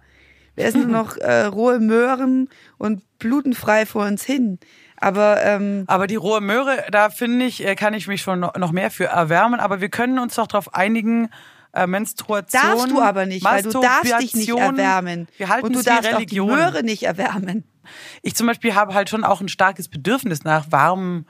Wir 0.55 0.65
essen 0.65 0.89
nur 0.89 1.03
noch 1.03 1.17
äh, 1.17 1.41
rohe 1.43 1.79
Möhren 1.79 2.49
und 2.79 3.03
blutenfrei 3.19 3.85
vor 3.85 4.07
uns 4.07 4.23
hin. 4.23 4.57
Aber 4.99 5.43
ähm, 5.43 5.83
Aber 5.87 6.07
die 6.07 6.15
rohe 6.15 6.41
Möhre, 6.41 6.85
da 6.91 7.09
finde 7.09 7.45
ich, 7.45 7.65
äh, 7.65 7.75
kann 7.75 7.93
ich 7.93 8.07
mich 8.07 8.21
schon 8.21 8.39
noch 8.39 8.71
mehr 8.71 8.91
für 8.91 9.05
erwärmen. 9.05 9.59
Aber 9.59 9.79
wir 9.81 9.89
können 9.89 10.19
uns 10.19 10.35
doch 10.35 10.47
darauf 10.47 10.73
einigen, 10.73 11.29
äh, 11.73 11.87
Menstruation. 11.87 12.61
darfst 12.61 12.91
du 12.91 13.01
aber 13.01 13.25
nicht, 13.25 13.45
weil 13.45 13.61
du 13.61 13.71
darfst 13.71 14.21
dich 14.21 14.35
nicht 14.35 14.49
erwärmen. 14.49 15.27
Wir 15.37 15.49
halten 15.49 15.67
und 15.67 15.75
du 15.75 15.83
darfst 15.83 16.11
Religion. 16.11 16.49
auch 16.49 16.55
die 16.55 16.61
Möhre 16.61 16.83
nicht 16.83 17.03
erwärmen. 17.03 17.63
Ich 18.21 18.35
zum 18.35 18.47
Beispiel 18.47 18.75
habe 18.75 18.93
halt 18.93 19.09
schon 19.09 19.23
auch 19.23 19.39
ein 19.39 19.47
starkes 19.47 19.87
Bedürfnis 19.87 20.43
nach 20.43 20.71
warmen 20.71 21.25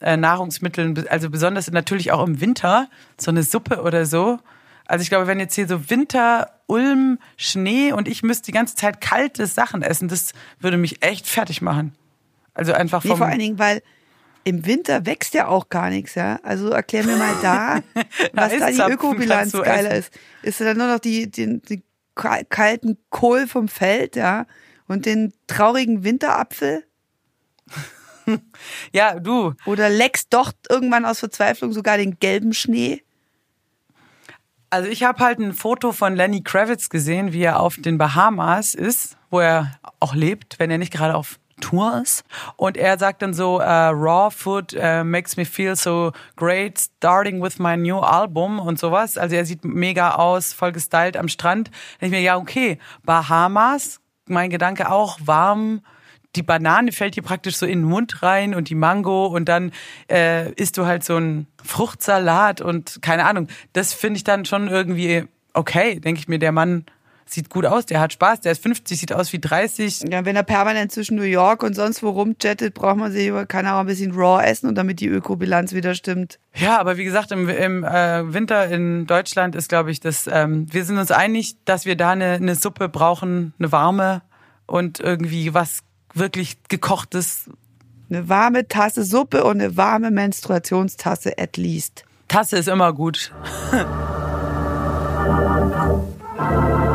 äh, 0.00 0.16
Nahrungsmitteln, 0.16 1.06
also 1.08 1.30
besonders 1.30 1.70
natürlich 1.70 2.12
auch 2.12 2.24
im 2.26 2.40
Winter, 2.40 2.88
so 3.18 3.30
eine 3.30 3.42
Suppe 3.42 3.82
oder 3.82 4.06
so. 4.06 4.38
Also 4.86 5.02
ich 5.02 5.08
glaube, 5.08 5.26
wenn 5.26 5.40
jetzt 5.40 5.54
hier 5.54 5.66
so 5.66 5.90
Winter, 5.90 6.50
Ulm, 6.66 7.18
Schnee 7.36 7.92
und 7.92 8.06
ich 8.06 8.22
müsste 8.22 8.46
die 8.46 8.52
ganze 8.52 8.76
Zeit 8.76 9.00
kalte 9.00 9.46
Sachen 9.46 9.82
essen, 9.82 10.08
das 10.08 10.32
würde 10.60 10.76
mich 10.76 11.02
echt 11.02 11.26
fertig 11.26 11.60
machen. 11.60 11.96
Also 12.56 12.72
einfach 12.72 13.04
Nee, 13.04 13.10
vom, 13.10 13.18
vor 13.18 13.26
allen 13.28 13.38
Dingen, 13.38 13.58
weil 13.58 13.82
im 14.44 14.64
Winter 14.66 15.06
wächst 15.06 15.34
ja 15.34 15.46
auch 15.48 15.68
gar 15.68 15.90
nichts, 15.90 16.14
ja. 16.14 16.38
Also 16.42 16.70
erklär 16.70 17.04
mir 17.04 17.16
mal 17.16 17.34
da, 17.42 17.80
was 18.32 18.52
da 18.58 18.70
die 18.70 18.92
Ökobilanz 18.92 19.52
geiler 19.52 19.90
essen. 19.92 20.10
ist. 20.42 20.58
Ist 20.58 20.60
dann 20.60 20.76
nur 20.78 20.86
noch 20.88 20.98
die, 21.00 21.30
den, 21.30 21.62
den 21.62 21.82
ka- 22.14 22.42
kalten 22.48 22.96
Kohl 23.10 23.46
vom 23.46 23.68
Feld, 23.68 24.16
ja, 24.16 24.46
und 24.88 25.04
den 25.06 25.32
traurigen 25.46 26.02
Winterapfel? 26.04 26.84
Ja, 28.92 29.20
du. 29.20 29.54
Oder 29.66 29.88
leckst 29.88 30.34
doch 30.34 30.50
irgendwann 30.68 31.04
aus 31.04 31.20
Verzweiflung 31.20 31.72
sogar 31.72 31.96
den 31.96 32.18
gelben 32.18 32.54
Schnee? 32.54 33.02
Also 34.68 34.88
ich 34.88 35.04
habe 35.04 35.22
halt 35.22 35.38
ein 35.38 35.52
Foto 35.52 35.92
von 35.92 36.16
Lenny 36.16 36.42
Kravitz 36.42 36.88
gesehen, 36.88 37.32
wie 37.32 37.42
er 37.42 37.60
auf 37.60 37.76
den 37.78 37.98
Bahamas 37.98 38.74
ist, 38.74 39.16
wo 39.30 39.38
er 39.38 39.78
auch 40.00 40.16
lebt, 40.16 40.58
wenn 40.58 40.72
er 40.72 40.78
nicht 40.78 40.92
gerade 40.92 41.14
auf 41.14 41.38
Tour 41.60 42.02
ist. 42.02 42.24
Und 42.56 42.76
er 42.76 42.98
sagt 42.98 43.22
dann 43.22 43.34
so, 43.34 43.60
uh, 43.60 43.90
Raw 43.90 44.30
Food 44.30 44.74
uh, 44.74 45.04
makes 45.04 45.36
me 45.36 45.44
feel 45.44 45.76
so 45.76 46.12
great, 46.36 46.78
starting 46.78 47.42
with 47.42 47.58
my 47.58 47.76
new 47.76 47.98
album 47.98 48.58
und 48.58 48.78
sowas. 48.78 49.16
Also 49.18 49.36
er 49.36 49.44
sieht 49.44 49.64
mega 49.64 50.12
aus, 50.16 50.52
voll 50.52 50.72
gestylt 50.72 51.16
am 51.16 51.28
Strand. 51.28 51.70
Denke 52.00 52.16
ich 52.16 52.20
mir, 52.20 52.20
ja 52.20 52.36
okay, 52.36 52.78
Bahamas, 53.04 54.00
mein 54.26 54.50
Gedanke 54.50 54.90
auch, 54.90 55.18
warm, 55.24 55.82
die 56.34 56.42
Banane 56.42 56.92
fällt 56.92 57.16
dir 57.16 57.22
praktisch 57.22 57.56
so 57.56 57.64
in 57.64 57.80
den 57.80 57.88
Mund 57.88 58.22
rein 58.22 58.54
und 58.54 58.68
die 58.68 58.74
Mango 58.74 59.26
und 59.26 59.48
dann 59.48 59.72
äh, 60.10 60.52
isst 60.52 60.76
du 60.76 60.84
halt 60.84 61.02
so 61.02 61.16
ein 61.16 61.46
Fruchtsalat 61.64 62.60
und 62.60 63.00
keine 63.00 63.24
Ahnung. 63.24 63.48
Das 63.72 63.94
finde 63.94 64.18
ich 64.18 64.24
dann 64.24 64.44
schon 64.44 64.68
irgendwie 64.68 65.26
okay, 65.56 65.98
denke 65.98 66.20
ich 66.20 66.28
mir, 66.28 66.38
der 66.38 66.52
Mann 66.52 66.84
sieht 67.28 67.50
gut 67.50 67.66
aus, 67.66 67.86
der 67.86 68.00
hat 68.00 68.12
Spaß, 68.12 68.40
der 68.40 68.52
ist 68.52 68.62
50, 68.62 69.00
sieht 69.00 69.12
aus 69.12 69.32
wie 69.32 69.40
30. 69.40 70.04
Ja, 70.10 70.24
wenn 70.24 70.36
er 70.36 70.44
permanent 70.44 70.92
zwischen 70.92 71.16
New 71.16 71.22
York 71.22 71.62
und 71.62 71.74
sonst 71.74 72.02
wo 72.02 72.10
rumchattet, 72.10 72.74
braucht 72.74 72.96
man 72.96 73.12
sich, 73.12 73.30
kann 73.48 73.66
auch 73.66 73.80
ein 73.80 73.86
bisschen 73.86 74.12
Raw 74.12 74.42
essen 74.42 74.68
und 74.68 74.76
damit 74.76 75.00
die 75.00 75.08
Ökobilanz 75.08 75.72
wieder 75.72 75.94
stimmt. 75.94 76.38
Ja, 76.54 76.78
aber 76.78 76.96
wie 76.96 77.04
gesagt, 77.04 77.32
im, 77.32 77.48
im 77.48 77.84
äh, 77.84 78.32
Winter 78.32 78.68
in 78.68 79.06
Deutschland 79.06 79.56
ist, 79.56 79.68
glaube 79.68 79.90
ich, 79.90 80.00
das, 80.00 80.28
ähm, 80.30 80.72
wir 80.72 80.84
sind 80.84 80.98
uns 80.98 81.10
einig, 81.10 81.56
dass 81.64 81.84
wir 81.84 81.96
da 81.96 82.10
eine, 82.10 82.34
eine 82.34 82.54
Suppe 82.54 82.88
brauchen, 82.88 83.52
eine 83.58 83.72
warme 83.72 84.22
und 84.66 85.00
irgendwie 85.00 85.52
was 85.52 85.80
wirklich 86.14 86.56
gekochtes. 86.68 87.50
Eine 88.08 88.28
warme 88.28 88.68
Tasse 88.68 89.04
Suppe 89.04 89.42
und 89.42 89.60
eine 89.60 89.76
warme 89.76 90.12
Menstruationstasse 90.12 91.38
at 91.38 91.56
least. 91.56 92.04
Tasse 92.28 92.56
ist 92.56 92.68
immer 92.68 92.92
gut. 92.92 93.32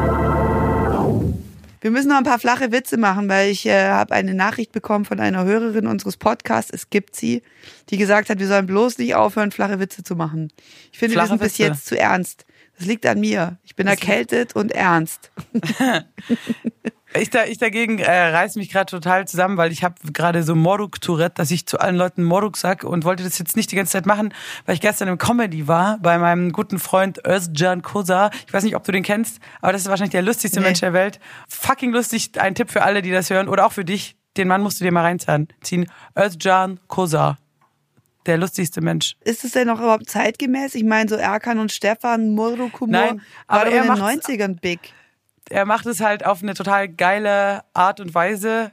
Wir 1.82 1.90
müssen 1.90 2.10
noch 2.10 2.18
ein 2.18 2.24
paar 2.24 2.40
flache 2.40 2.72
Witze 2.72 2.98
machen, 2.98 3.28
weil 3.28 3.50
ich 3.50 3.66
äh, 3.66 3.90
habe 3.90 4.14
eine 4.14 4.36
Nachricht 4.36 4.72
bekommen 4.72 5.04
von 5.04 5.20
einer 5.20 5.44
Hörerin 5.44 5.88
unseres 5.88 6.16
Podcasts, 6.16 6.72
es 6.72 6.92
gibt 6.92 7.16
sie, 7.16 7.42
die 7.90 7.98
gesagt 7.98 8.30
hat, 8.30 8.40
wir 8.40 8.48
sollen 8.48 8.68
bloß 8.68 9.00
nicht 9.00 9.16
aufhören, 9.16 9.52
flache 9.52 9.80
Witze 9.80 10.04
zu 10.04 10.16
machen. 10.16 10.54
Ich 10.92 11.00
finde, 11.00 11.14
Flache 11.14 11.30
wir 11.32 11.38
sind 11.38 11.42
bis 11.42 11.54
Witze. 11.54 11.64
jetzt 11.64 11.86
zu 11.88 11.98
ernst. 11.98 12.46
Das 12.78 12.86
liegt 12.86 13.06
an 13.06 13.20
mir. 13.20 13.58
Ich 13.64 13.76
bin 13.76 13.88
erkältet 13.88 14.56
und 14.56 14.72
ernst. 14.72 15.32
Ich, 17.14 17.30
da, 17.30 17.44
ich 17.44 17.58
dagegen 17.58 18.00
äh, 18.00 18.10
reiß 18.10 18.56
mich 18.56 18.70
gerade 18.72 18.90
total 18.90 19.28
zusammen, 19.28 19.58
weil 19.58 19.72
ich 19.74 19.84
habe 19.84 19.96
gerade 20.14 20.44
so 20.44 20.56
Moruk-Tourette, 20.56 21.34
dass 21.36 21.52
ich 21.52 21.66
zu 21.66 21.78
allen 21.80 21.98
Leuten 21.98 22.24
Moruk 22.24 22.56
sag 22.56 22.86
und 22.86 23.04
wollte 23.04 23.24
das 23.24 23.38
jetzt 23.38 23.58
nicht 23.58 23.70
die 23.72 23.76
ganze 23.76 23.92
Zeit 23.92 24.06
machen, 24.06 24.34
weil 24.66 24.76
ich 24.76 24.82
gestern 24.82 25.10
im 25.10 25.18
Comedy 25.18 25.68
war 25.68 25.98
bei 26.02 26.18
meinem 26.18 26.54
guten 26.54 26.80
Freund 26.80 27.20
Özcan 27.28 27.82
Kosa. 27.82 28.30
Ich 28.48 28.54
weiß 28.54 28.64
nicht, 28.64 28.78
ob 28.78 28.86
du 28.86 28.94
den 28.94 29.04
kennst, 29.04 29.40
aber 29.62 29.74
das 29.74 29.82
ist 29.82 29.90
wahrscheinlich 29.90 30.12
der 30.14 30.22
lustigste 30.22 30.60
Nee. 30.62 30.68
Mensch 30.68 30.80
der 30.80 30.94
Welt. 30.94 31.20
Fucking 31.50 31.92
lustig, 31.92 32.32
ein 32.40 32.56
Tipp 32.56 32.72
für 32.72 32.84
alle, 32.84 33.02
die 33.02 33.12
das 33.12 33.30
hören 33.30 33.50
oder 33.50 33.66
auch 33.66 33.74
für 33.74 33.84
dich. 33.86 34.16
Den 34.38 34.48
Mann 34.48 34.62
musst 34.64 34.80
du 34.80 34.86
dir 34.86 34.92
mal 34.94 35.02
reinziehen. 35.02 35.88
Özcan 36.18 36.80
Kosa. 36.88 37.38
Der 38.28 38.38
lustigste 38.38 38.80
Mensch. 38.82 39.16
Ist 39.26 39.44
es 39.44 39.52
denn 39.52 39.68
noch 39.68 39.80
überhaupt 39.82 40.10
zeitgemäß? 40.10 40.76
Ich 40.76 40.84
meine, 40.86 41.10
so 41.10 41.16
Erkan 41.16 41.58
und 41.60 41.72
Stefan, 41.72 42.30
Murrukumur, 42.36 42.88
Nein, 42.96 43.22
war 43.48 43.62
aber 43.62 43.72
er 43.72 43.82
in 43.82 43.88
den 43.90 43.98
macht's- 44.00 44.28
90ern 44.28 44.60
big. 44.62 44.80
Er 45.52 45.66
macht 45.66 45.86
es 45.86 46.00
halt 46.00 46.26
auf 46.26 46.42
eine 46.42 46.54
total 46.54 46.88
geile 46.90 47.64
Art 47.74 48.00
und 48.00 48.14
Weise. 48.16 48.72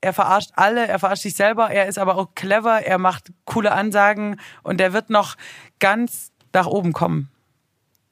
Er 0.00 0.12
verarscht 0.12 0.50
alle, 0.56 0.86
er 0.86 0.98
verarscht 0.98 1.22
sich 1.22 1.34
selber, 1.34 1.70
er 1.70 1.86
ist 1.86 1.98
aber 1.98 2.16
auch 2.16 2.34
clever, 2.34 2.84
er 2.86 2.98
macht 2.98 3.32
coole 3.44 3.72
Ansagen 3.72 4.40
und 4.62 4.80
er 4.80 4.92
wird 4.92 5.10
noch 5.10 5.36
ganz 5.78 6.32
nach 6.52 6.66
oben 6.66 6.92
kommen. 6.92 7.30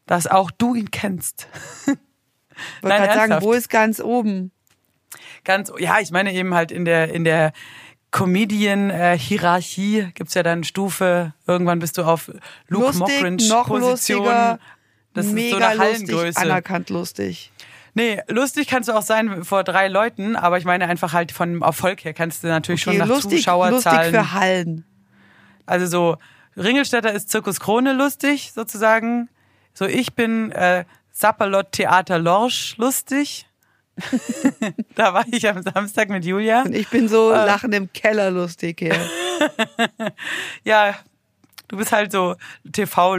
Dass 0.07 0.27
auch 0.27 0.51
du 0.51 0.75
ihn 0.75 0.91
kennst. 0.91 1.49
Ich 1.87 2.83
wollte 2.83 2.97
gerade 2.97 3.15
sagen, 3.15 3.43
wo 3.43 3.53
ist 3.53 3.71
ganz 3.71 4.01
oben? 4.01 4.51
Ganz, 5.45 5.73
ja, 5.79 5.99
ich 6.01 6.11
meine 6.11 6.33
eben 6.35 6.55
halt 6.55 6.71
in 6.73 6.85
der, 6.85 7.13
in 7.13 7.25
der 7.25 7.53
Comedian-Hierarchie 8.11 10.11
gibt's 10.15 10.35
ja 10.35 10.43
dann 10.43 10.65
Stufe, 10.65 11.35
irgendwann 11.47 11.79
bist 11.79 11.99
du 11.99 12.03
auf 12.03 12.29
Luke 12.69 12.87
Lustig, 12.87 13.01
Mockridge 13.01 13.49
noch 13.49 13.67
Position. 13.67 14.19
lustiger, 14.25 14.59
Das 15.15 15.25
ist 15.27 15.31
so 15.31 15.35
mega 15.35 15.57
eine 15.57 15.67
lustig, 15.77 16.09
Hallengröße. 16.09 16.41
anerkannt 16.41 16.91
lustig. 16.91 17.53
Nee, 17.95 18.21
lustig 18.29 18.67
kannst 18.69 18.89
du 18.89 18.93
auch 18.93 19.03
sein 19.03 19.45
vor 19.45 19.65
drei 19.65 19.89
Leuten, 19.89 20.37
aber 20.37 20.59
ich 20.59 20.65
meine 20.65 20.87
einfach 20.89 21.13
halt 21.13 21.33
von 21.33 21.63
Erfolg 21.63 22.05
her 22.05 22.15
kannst 22.15 22.45
du 22.45 22.49
natürlich 22.49 22.83
schon 22.83 22.93
Okay, 22.93 22.99
nach 23.01 23.07
lustig, 23.09 23.25
lustig 23.25 23.45
Zuschauerzahlen. 23.45 24.15
für 24.15 24.33
Hallen. 24.33 24.85
also 25.67 25.87
so 25.87 26.17
Ringelstädter 26.57 27.13
ist 27.13 27.31
Zirkus 27.31 27.61
Krone 27.61 27.93
lustig 27.93 28.53
sozusagen. 28.55 29.29
So 29.75 29.85
ich 29.87 30.15
bin 30.15 30.51
äh, 30.53 30.85
Sapperlot 31.13 31.73
Theater 31.73 32.19
Lorsch 32.19 32.77
lustig. 32.79 33.47
da 34.95 35.13
war 35.15 35.25
ich 35.31 35.49
am 35.49 35.63
Samstag 35.63 36.09
mit 36.09 36.25
Julia. 36.25 36.63
Und 36.63 36.75
ich 36.75 36.89
bin 36.89 37.09
so 37.09 37.33
Äh. 37.33 37.47
lachen 37.47 37.73
im 37.73 37.93
Keller 37.93 38.31
lustig 38.31 38.79
hier. 38.81 38.95
Ja, 40.65 40.95
du 41.69 41.77
bist 41.77 41.93
halt 41.93 42.11
so 42.13 42.35
TV 42.73 43.17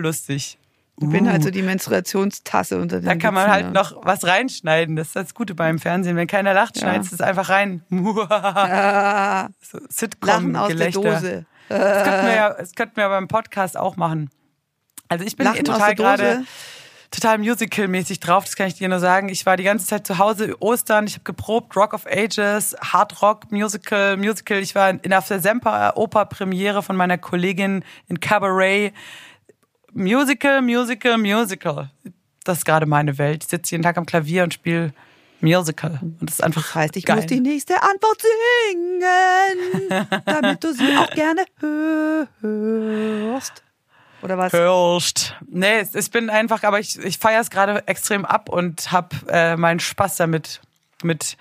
Ich 1.01 1.09
bin 1.09 1.31
halt 1.31 1.43
so 1.43 1.49
die 1.49 1.61
Menstruationstasse 1.61 2.77
unter 2.77 2.99
den 2.99 3.05
Da 3.05 3.15
kann 3.15 3.33
man 3.33 3.49
halt 3.49 3.65
ja. 3.67 3.71
noch 3.71 4.05
was 4.05 4.25
reinschneiden. 4.25 4.95
Das 4.95 5.07
ist 5.07 5.15
das 5.15 5.33
Gute 5.33 5.55
beim 5.55 5.79
Fernsehen. 5.79 6.15
Wenn 6.17 6.27
keiner 6.27 6.53
lacht, 6.53 6.75
Ja. 6.75 6.83
schneidest 6.83 7.11
du 7.11 7.15
es 7.15 7.21
einfach 7.21 7.49
rein. 7.49 7.83
Ah, 8.29 9.47
so 9.61 9.79
Sitcom 9.89 10.27
Lachen 10.27 10.55
aus 10.55 10.75
der. 10.75 10.91
Dose. 10.91 11.45
Das 11.69 12.03
könnten 12.03 12.25
wir 12.25 12.35
ja, 12.35 12.53
das 12.53 12.73
könnten 12.73 12.97
wir 12.97 13.07
beim 13.09 13.27
Podcast 13.27 13.77
auch 13.77 13.95
machen. 13.95 14.29
Also 15.07 15.23
ich 15.23 15.37
bin 15.37 15.45
Lachen 15.45 15.63
total 15.63 15.95
gerade 15.95 16.43
total 17.11 17.39
musical-mäßig 17.39 18.19
drauf, 18.19 18.45
das 18.45 18.55
kann 18.55 18.67
ich 18.67 18.75
dir 18.75 18.87
nur 18.87 18.99
sagen. 18.99 19.29
Ich 19.29 19.45
war 19.45 19.57
die 19.57 19.63
ganze 19.63 19.87
Zeit 19.87 20.05
zu 20.05 20.17
Hause, 20.17 20.55
Ostern, 20.59 21.07
ich 21.07 21.15
habe 21.15 21.23
geprobt, 21.23 21.75
Rock 21.75 21.93
of 21.93 22.05
Ages, 22.05 22.75
Hard 22.81 23.21
Rock, 23.21 23.51
Musical, 23.51 24.15
Musical. 24.17 24.59
Ich 24.59 24.75
war 24.75 24.89
in, 24.89 25.13
auf 25.13 25.27
der 25.27 25.39
Semper-Oper-Premiere 25.39 26.83
von 26.83 26.95
meiner 26.95 27.17
Kollegin 27.17 27.83
in 28.07 28.19
Cabaret. 28.19 28.93
Musical, 29.93 30.61
Musical, 30.61 31.17
Musical. 31.17 31.89
Das 32.43 32.59
ist 32.59 32.65
gerade 32.65 32.85
meine 32.85 33.17
Welt. 33.17 33.43
Ich 33.43 33.49
sitze 33.49 33.71
jeden 33.71 33.83
Tag 33.83 33.97
am 33.97 34.05
Klavier 34.05 34.43
und 34.43 34.53
spiele 34.53 34.93
Musical. 35.41 35.99
Und 36.01 36.17
das 36.29 36.35
ist 36.35 36.43
einfach 36.43 36.63
Das 36.63 36.75
heißt, 36.75 36.97
ich 36.97 37.05
geil. 37.05 37.17
muss 37.17 37.25
die 37.27 37.39
nächste 37.39 37.75
Antwort 37.81 38.21
singen, 38.71 39.01
damit 40.25 40.63
du 40.63 40.73
sie 40.73 40.95
auch 40.97 41.09
gerne 41.11 41.45
hörst. 42.41 43.63
Oder 44.21 44.37
was? 44.37 44.51
Hörst. 44.53 45.35
Nee, 45.47 45.79
es- 45.79 45.95
ich 45.95 46.11
bin 46.11 46.29
einfach, 46.29 46.63
aber 46.63 46.79
ich, 46.79 46.97
ich 46.99 47.17
feiere 47.17 47.39
es 47.41 47.49
gerade 47.49 47.87
extrem 47.87 48.25
ab 48.25 48.49
und 48.49 48.91
habe 48.91 49.15
äh, 49.29 49.55
meinen 49.55 49.79
Spaß 49.79 50.17
damit. 50.17 50.61
Mit 51.01 51.37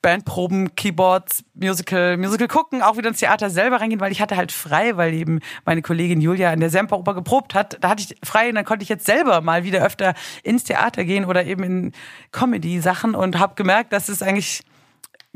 Bandproben, 0.00 0.74
Keyboards, 0.76 1.44
Musical, 1.54 2.16
Musical 2.16 2.46
gucken, 2.46 2.82
auch 2.82 2.96
wieder 2.96 3.08
ins 3.08 3.18
Theater 3.18 3.50
selber 3.50 3.80
reingehen, 3.80 4.00
weil 4.00 4.12
ich 4.12 4.20
hatte 4.20 4.36
halt 4.36 4.52
frei, 4.52 4.96
weil 4.96 5.12
eben 5.12 5.40
meine 5.64 5.82
Kollegin 5.82 6.20
Julia 6.20 6.52
in 6.52 6.60
der 6.60 6.70
Semperoper 6.70 7.14
geprobt 7.14 7.54
hat. 7.54 7.78
Da 7.80 7.90
hatte 7.90 8.02
ich 8.02 8.16
frei 8.26 8.48
und 8.48 8.54
dann 8.54 8.64
konnte 8.64 8.84
ich 8.84 8.88
jetzt 8.88 9.06
selber 9.06 9.40
mal 9.40 9.64
wieder 9.64 9.84
öfter 9.84 10.14
ins 10.44 10.64
Theater 10.64 11.04
gehen 11.04 11.24
oder 11.24 11.44
eben 11.44 11.62
in 11.64 11.92
Comedy-Sachen 12.30 13.14
und 13.14 13.38
habe 13.38 13.54
gemerkt, 13.56 13.92
dass 13.92 14.08
es 14.08 14.22
eigentlich 14.22 14.62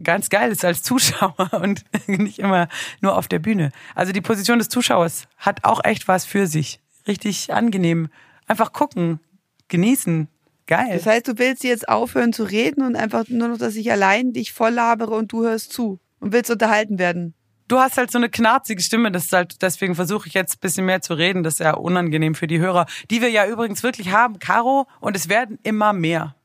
ganz 0.03 0.31
geil 0.31 0.51
ist 0.51 0.64
als 0.64 0.83
Zuschauer 0.83 1.51
und 1.61 1.85
nicht 2.07 2.38
immer 2.38 2.68
nur 3.01 3.16
auf 3.16 3.29
der 3.29 3.40
Bühne. 3.40 3.72
Also 3.94 4.12
die 4.12 4.20
Position 4.20 4.59
des 4.59 4.68
Zuschauers 4.68 5.27
hat 5.38 5.64
auch 5.64 5.85
echt 5.85 6.09
was 6.09 6.25
für 6.25 6.46
sich. 6.46 6.81
Richtig 7.07 7.53
angenehm. 7.53 8.09
Einfach 8.46 8.72
gucken, 8.72 9.20
genießen. 9.68 10.29
Geil. 10.66 10.90
Das 10.92 11.07
heißt, 11.07 11.29
du 11.29 11.38
willst 11.38 11.64
jetzt 11.64 11.88
aufhören 11.88 12.33
zu 12.33 12.44
reden 12.44 12.83
und 12.83 12.96
einfach 12.96 13.29
nur 13.29 13.48
noch, 13.48 13.59
dass 13.59 13.75
ich 13.75 13.90
allein 13.90 14.33
dich 14.33 14.53
voll 14.53 14.70
labere 14.70 15.14
und 15.14 15.33
du 15.33 15.42
hörst 15.42 15.72
zu 15.72 15.98
und 16.20 16.33
willst 16.33 16.51
unterhalten 16.51 16.98
werden. 16.98 17.35
Du 17.68 17.79
hast 17.79 17.96
halt 17.96 18.11
so 18.11 18.18
eine 18.18 18.29
knarzige 18.29 18.83
Stimme, 18.83 19.11
das 19.11 19.25
ist 19.25 19.33
halt, 19.33 19.62
deswegen 19.62 19.94
versuche 19.94 20.29
ich 20.29 20.35
jetzt 20.35 20.57
ein 20.57 20.61
bisschen 20.61 20.85
mehr 20.85 21.01
zu 21.01 21.14
reden. 21.14 21.42
Das 21.42 21.55
ist 21.55 21.61
ja 21.61 21.75
unangenehm 21.75 22.35
für 22.35 22.46
die 22.46 22.59
Hörer, 22.59 22.87
die 23.11 23.22
wir 23.22 23.31
ja 23.31 23.46
übrigens 23.46 23.83
wirklich 23.83 24.12
haben, 24.12 24.38
Caro, 24.38 24.87
und 25.01 25.16
es 25.16 25.29
werden 25.29 25.59
immer 25.62 25.92
mehr. 25.92 26.37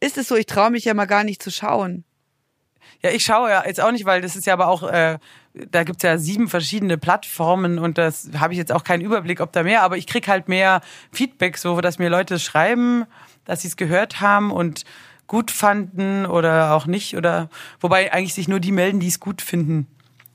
Ist 0.00 0.18
es 0.18 0.28
so, 0.28 0.36
ich 0.36 0.46
traue 0.46 0.70
mich 0.70 0.84
ja 0.84 0.94
mal 0.94 1.06
gar 1.06 1.24
nicht 1.24 1.42
zu 1.42 1.50
schauen. 1.50 2.04
Ja, 3.02 3.10
ich 3.10 3.24
schaue 3.24 3.50
ja 3.50 3.64
jetzt 3.66 3.80
auch 3.80 3.92
nicht, 3.92 4.04
weil 4.04 4.20
das 4.20 4.36
ist 4.36 4.46
ja 4.46 4.52
aber 4.52 4.68
auch, 4.68 4.82
äh, 4.82 5.18
da 5.54 5.84
gibt's 5.84 6.02
ja 6.02 6.18
sieben 6.18 6.48
verschiedene 6.48 6.98
Plattformen 6.98 7.78
und 7.78 7.98
das 7.98 8.30
habe 8.38 8.52
ich 8.52 8.58
jetzt 8.58 8.72
auch 8.72 8.84
keinen 8.84 9.02
Überblick, 9.02 9.40
ob 9.40 9.52
da 9.52 9.62
mehr, 9.62 9.82
aber 9.82 9.96
ich 9.96 10.06
krieg 10.06 10.28
halt 10.28 10.48
mehr 10.48 10.80
Feedback, 11.12 11.58
so 11.58 11.80
dass 11.80 11.98
mir 11.98 12.10
Leute 12.10 12.38
schreiben, 12.38 13.06
dass 13.48 13.62
sie 13.62 13.68
es 13.68 13.76
gehört 13.76 14.20
haben 14.20 14.52
und 14.52 14.84
gut 15.26 15.50
fanden 15.50 16.26
oder 16.26 16.74
auch 16.74 16.86
nicht. 16.86 17.16
Oder 17.16 17.48
wobei 17.80 18.12
eigentlich 18.12 18.34
sich 18.34 18.46
nur 18.46 18.60
die 18.60 18.72
melden, 18.72 19.00
die 19.00 19.08
es 19.08 19.18
gut 19.18 19.42
finden. 19.42 19.88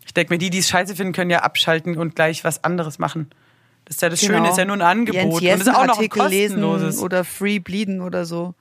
Ich 0.05 0.13
denke 0.13 0.33
mir, 0.33 0.37
die, 0.37 0.49
die 0.49 0.57
es 0.57 0.67
scheiße 0.67 0.95
finden, 0.95 1.13
können 1.13 1.29
ja 1.29 1.39
abschalten 1.39 1.97
und 1.97 2.15
gleich 2.15 2.43
was 2.43 2.63
anderes 2.63 2.99
machen. 2.99 3.29
Das 3.85 3.97
ist 3.97 4.01
ja 4.01 4.09
das 4.09 4.19
Schöne, 4.19 4.49
ist 4.49 4.57
ja 4.57 4.65
nur 4.65 4.75
ein 4.75 4.81
Angebot. 4.81 5.21
Genau. 5.21 5.35
Und 5.35 5.43
es 5.43 5.61
ist 5.61 5.69
auch 5.69 5.73
noch 5.73 5.81
ein 5.83 5.89
Artikel 5.91 6.27
lesen 6.27 6.61
kostenloses. 6.61 6.99
oder 6.99 7.23
free 7.23 7.59
bleeden 7.59 8.01
oder 8.01 8.25
so. 8.25 8.55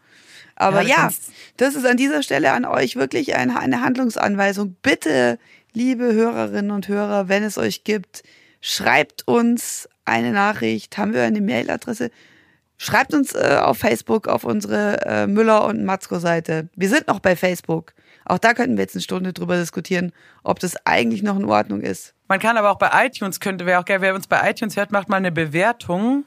Aber 0.55 0.83
Ja, 0.83 1.09
ja, 1.09 1.11
das 1.57 1.75
ist 1.75 1.87
an 1.87 1.97
dieser 1.97 2.23
Stelle 2.23 2.53
an 2.53 2.65
euch 2.65 2.97
wirklich 2.97 3.35
eine, 3.35 3.59
eine 3.59 3.81
Handlungsanweisung. 3.81 4.77
Bitte 4.83 5.39
liebe 5.73 6.13
Hörerinnen 6.13 6.73
und 6.73 6.89
Hörer, 6.89 7.29
wenn 7.29 7.43
es 7.43 7.57
euch 7.57 7.85
gibt, 7.85 8.23
schreibt 8.61 9.27
uns 9.27 9.89
eine 10.05 10.33
Nachricht. 10.33 10.99
Haben 10.99 11.15
wir 11.15 11.23
eine 11.23 11.41
Mailadresse? 11.41 12.11
Schreibt 12.83 13.15
uns 13.15 13.33
äh, 13.33 13.61
auf 13.63 13.79
Facebook 13.79 14.27
auf 14.27 14.43
unsere 14.43 15.07
äh, 15.07 15.29
Müller 15.29 15.67
und 15.67 15.85
Matzko 15.85 16.19
Seite. 16.19 16.69
Wir 16.75 16.89
sind 16.89 17.07
noch 17.07 17.21
bei 17.21 17.37
Facebook. 17.37 17.93
Auch 18.25 18.39
da 18.39 18.55
könnten 18.55 18.77
wir 18.77 18.83
jetzt 18.83 18.97
eine 18.97 19.03
Stunde 19.03 19.33
drüber 19.33 19.57
diskutieren, 19.57 20.11
ob 20.43 20.59
das 20.59 20.75
eigentlich 20.85 21.23
noch 21.23 21.37
in 21.37 21.45
Ordnung 21.45 21.81
ist. 21.81 22.13
Man 22.27 22.41
kann 22.41 22.57
aber 22.57 22.73
auch 22.73 22.79
bei 22.79 22.91
iTunes, 23.07 23.39
könnte 23.39 23.67
wäre 23.67 23.79
auch 23.79 23.85
geil, 23.85 24.01
wer 24.01 24.17
uns 24.17 24.27
bei 24.27 24.51
iTunes 24.51 24.77
hört, 24.77 24.91
macht 24.91 25.09
mal 25.09 25.19
eine 25.19 25.31
Bewertung. 25.31 26.25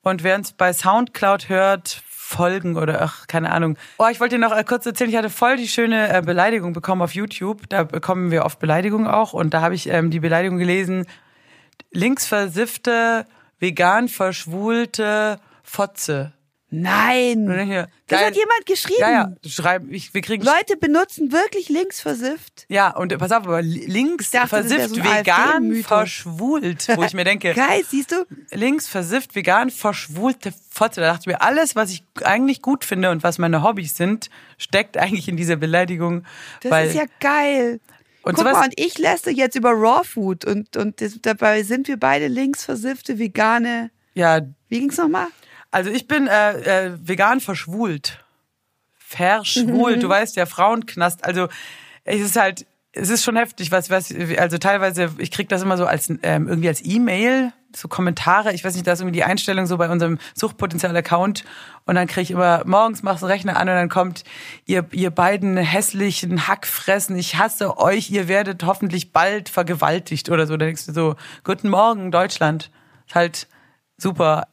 Und 0.00 0.22
wer 0.22 0.36
uns 0.36 0.52
bei 0.52 0.72
Soundcloud 0.72 1.50
hört, 1.50 2.00
folgen 2.08 2.78
oder 2.78 3.02
ach, 3.02 3.26
keine 3.26 3.52
Ahnung. 3.52 3.76
Oh, 3.98 4.06
ich 4.10 4.20
wollte 4.20 4.36
dir 4.36 4.40
noch 4.40 4.56
äh, 4.56 4.64
kurz 4.64 4.86
erzählen, 4.86 5.10
ich 5.10 5.16
hatte 5.16 5.28
voll 5.28 5.58
die 5.58 5.68
schöne 5.68 6.16
äh, 6.16 6.22
Beleidigung 6.22 6.72
bekommen 6.72 7.02
auf 7.02 7.14
YouTube. 7.14 7.68
Da 7.68 7.84
bekommen 7.84 8.30
wir 8.30 8.46
oft 8.46 8.58
Beleidigungen 8.58 9.06
auch. 9.06 9.34
Und 9.34 9.52
da 9.52 9.60
habe 9.60 9.74
ich 9.74 9.86
ähm, 9.90 10.10
die 10.10 10.20
Beleidigung 10.20 10.56
gelesen, 10.56 11.04
linksversiffte, 11.92 13.26
vegan 13.58 14.08
verschwulte 14.08 15.38
Fotze. 15.62 16.32
Nein! 16.72 17.50
Hier, 17.66 17.88
Das 18.06 18.20
hat 18.26 18.36
jemand 18.36 18.64
geschrieben. 18.64 19.00
Ja, 19.00 19.10
ja, 19.10 19.32
schreiben, 19.44 19.92
ich, 19.92 20.14
wir 20.14 20.20
kriegen 20.20 20.44
Leute 20.44 20.76
benutzen 20.78 21.32
wirklich 21.32 21.68
linksversifft. 21.68 22.66
Ja, 22.68 22.96
und 22.96 23.10
äh, 23.10 23.18
pass 23.18 23.32
auf, 23.32 23.44
aber 23.44 23.60
links 23.60 24.30
dachte, 24.30 24.48
versifft 24.50 24.90
so 24.90 25.02
vegan 25.02 25.82
verschwult, 25.82 26.86
wo 26.96 27.02
ich 27.02 27.12
mir 27.14 27.24
denke, 27.24 27.54
Geil, 27.56 27.82
siehst 27.88 28.12
du? 28.12 28.24
links 28.52 28.86
versifft 28.86 29.34
vegan 29.34 29.70
verschwulte 29.70 30.52
Fotze. 30.70 31.00
Da 31.00 31.08
dachte 31.08 31.22
ich 31.22 31.26
mir, 31.26 31.42
alles, 31.42 31.74
was 31.74 31.90
ich 31.90 32.04
eigentlich 32.22 32.62
gut 32.62 32.84
finde 32.84 33.10
und 33.10 33.24
was 33.24 33.38
meine 33.38 33.64
Hobbys 33.64 33.96
sind, 33.96 34.30
steckt 34.56 34.96
eigentlich 34.96 35.26
in 35.26 35.36
dieser 35.36 35.56
Beleidigung. 35.56 36.24
Das 36.62 36.70
weil, 36.70 36.86
ist 36.88 36.94
ja 36.94 37.04
geil. 37.18 37.80
Und 38.22 38.34
Guck 38.34 38.44
sowas- 38.44 38.52
mal, 38.58 38.64
und 38.66 38.74
ich 38.76 38.96
lässt 38.96 39.26
jetzt 39.26 39.56
über 39.56 39.70
Raw 39.72 40.04
Food 40.04 40.44
und, 40.44 40.76
und 40.76 41.00
das, 41.00 41.18
dabei 41.20 41.64
sind 41.64 41.88
wir 41.88 41.96
beide 41.98 42.28
linksversiffte, 42.28 43.18
vegane. 43.18 43.90
ja, 44.14 44.40
Wie 44.68 44.78
ging's 44.78 44.98
nochmal? 44.98 45.26
Also 45.70 45.90
ich 45.90 46.06
bin 46.08 46.26
äh, 46.26 46.86
äh, 46.86 46.92
vegan 47.00 47.40
verschwult. 47.40 48.24
Verschwult, 48.98 49.96
Mhm. 49.96 50.00
du 50.00 50.08
weißt 50.08 50.36
ja, 50.36 50.46
Frauenknast. 50.46 51.24
Also 51.24 51.48
es 52.04 52.20
ist 52.20 52.36
halt, 52.36 52.66
es 52.92 53.08
ist 53.08 53.24
schon 53.24 53.36
heftig, 53.36 53.70
was, 53.72 53.90
was, 53.90 54.12
also 54.38 54.58
teilweise, 54.58 55.10
ich 55.18 55.30
krieg 55.30 55.48
das 55.48 55.62
immer 55.62 55.76
so 55.76 55.86
als 55.86 56.08
ähm, 56.22 56.48
irgendwie 56.48 56.68
als 56.68 56.84
E-Mail, 56.84 57.52
so 57.74 57.86
Kommentare. 57.88 58.52
Ich 58.52 58.64
weiß 58.64 58.74
nicht, 58.74 58.86
da 58.86 58.92
ist 58.92 59.00
irgendwie 59.00 59.16
die 59.16 59.24
Einstellung 59.24 59.66
so 59.66 59.76
bei 59.78 59.88
unserem 59.88 60.18
Suchtpotenzial-Account 60.34 61.44
und 61.86 61.94
dann 61.94 62.06
krieg 62.08 62.24
ich 62.24 62.30
immer 62.32 62.62
morgens 62.66 63.02
machst 63.04 63.22
du 63.22 63.26
den 63.26 63.32
Rechner 63.32 63.56
an 63.56 63.68
und 63.68 63.74
dann 63.74 63.88
kommt 63.88 64.24
ihr 64.66 64.86
ihr 64.92 65.10
beiden 65.10 65.56
hässlichen 65.56 66.48
Hackfressen. 66.48 67.16
Ich 67.16 67.36
hasse 67.36 67.78
euch. 67.78 68.10
Ihr 68.10 68.26
werdet 68.28 68.64
hoffentlich 68.64 69.12
bald 69.12 69.48
vergewaltigt 69.48 70.30
oder 70.30 70.46
so. 70.48 70.56
Da 70.56 70.66
denkst 70.66 70.86
du 70.86 70.92
so, 70.92 71.14
guten 71.44 71.68
Morgen 71.68 72.10
Deutschland. 72.10 72.70
Ist 73.06 73.14
halt 73.14 73.48
super, 73.96 74.48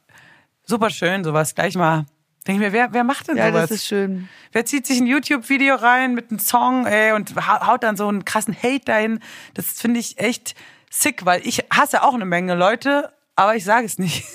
super 0.68 0.90
schön 0.90 1.24
sowas. 1.24 1.56
Gleich 1.56 1.76
mal. 1.76 2.06
Denke 2.48 2.64
ich 2.66 2.68
mir, 2.72 2.74
wer, 2.74 2.94
wer 2.94 3.04
macht 3.04 3.28
denn 3.28 3.36
Ja, 3.38 3.48
sowas? 3.50 3.62
das 3.70 3.72
ist 3.80 3.88
schön. 3.88 4.30
Wer 4.54 4.66
zieht 4.66 4.86
sich 4.88 5.00
ein 5.00 5.08
YouTube-Video 5.08 5.76
rein 5.76 6.14
mit 6.14 6.30
einem 6.30 6.40
Song 6.40 6.86
ey, 6.86 7.12
und 7.12 7.36
hau- 7.36 7.68
haut 7.68 7.84
dann 7.84 7.98
so 7.98 8.08
einen 8.08 8.24
krassen 8.26 8.56
Hate 8.56 8.86
dahin? 8.86 9.20
Das 9.54 9.66
finde 9.82 10.00
ich 10.00 10.18
echt 10.20 10.56
sick, 10.90 11.26
weil 11.26 11.46
ich 11.46 11.66
hasse 11.74 12.04
auch 12.04 12.14
eine 12.14 12.26
Menge 12.26 12.56
Leute, 12.56 13.12
aber 13.36 13.56
ich 13.56 13.64
sage 13.66 13.86
es 13.86 13.98
nicht. 13.98 14.24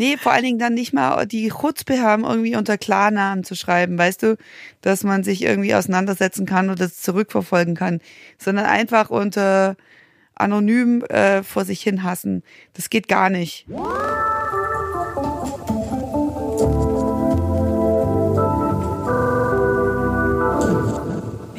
Nee, 0.00 0.16
vor 0.16 0.30
allen 0.30 0.44
Dingen 0.44 0.58
dann 0.60 0.74
nicht 0.74 0.92
mal 0.92 1.26
die 1.26 1.48
Chutzpe 1.48 2.00
haben, 2.00 2.22
irgendwie 2.22 2.54
unter 2.54 2.78
Klarnamen 2.78 3.42
zu 3.42 3.56
schreiben, 3.56 3.98
weißt 3.98 4.22
du, 4.22 4.36
dass 4.80 5.02
man 5.02 5.24
sich 5.24 5.42
irgendwie 5.42 5.74
auseinandersetzen 5.74 6.46
kann 6.46 6.66
oder 6.70 6.84
das 6.86 7.00
zurückverfolgen 7.02 7.74
kann, 7.74 8.00
sondern 8.38 8.66
einfach 8.66 9.10
unter 9.10 9.74
anonym 10.36 11.02
äh, 11.06 11.42
vor 11.42 11.64
sich 11.64 11.80
hin 11.82 12.04
hassen. 12.04 12.44
Das 12.74 12.90
geht 12.90 13.08
gar 13.08 13.28
nicht. 13.28 13.66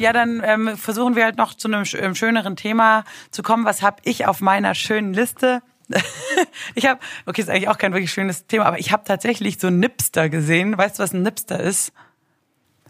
Ja, 0.00 0.14
dann 0.14 0.40
ähm, 0.42 0.78
versuchen 0.78 1.14
wir 1.14 1.24
halt 1.24 1.36
noch 1.36 1.52
zu 1.52 1.68
einem 1.68 1.84
ähm, 1.92 2.14
schöneren 2.14 2.56
Thema 2.56 3.04
zu 3.30 3.42
kommen. 3.42 3.66
Was 3.66 3.82
habe 3.82 3.98
ich 4.04 4.26
auf 4.26 4.40
meiner 4.40 4.74
schönen 4.74 5.12
Liste? 5.12 5.60
ich 6.74 6.86
habe, 6.86 7.00
okay, 7.26 7.42
ist 7.42 7.50
eigentlich 7.50 7.68
auch 7.68 7.76
kein 7.76 7.92
wirklich 7.92 8.10
schönes 8.10 8.46
Thema, 8.46 8.64
aber 8.64 8.78
ich 8.78 8.92
habe 8.92 9.04
tatsächlich 9.04 9.60
so 9.60 9.68
Nipster 9.68 10.30
gesehen. 10.30 10.78
Weißt 10.78 10.98
du, 10.98 11.02
was 11.02 11.12
ein 11.12 11.20
Nipster 11.20 11.60
ist? 11.60 11.92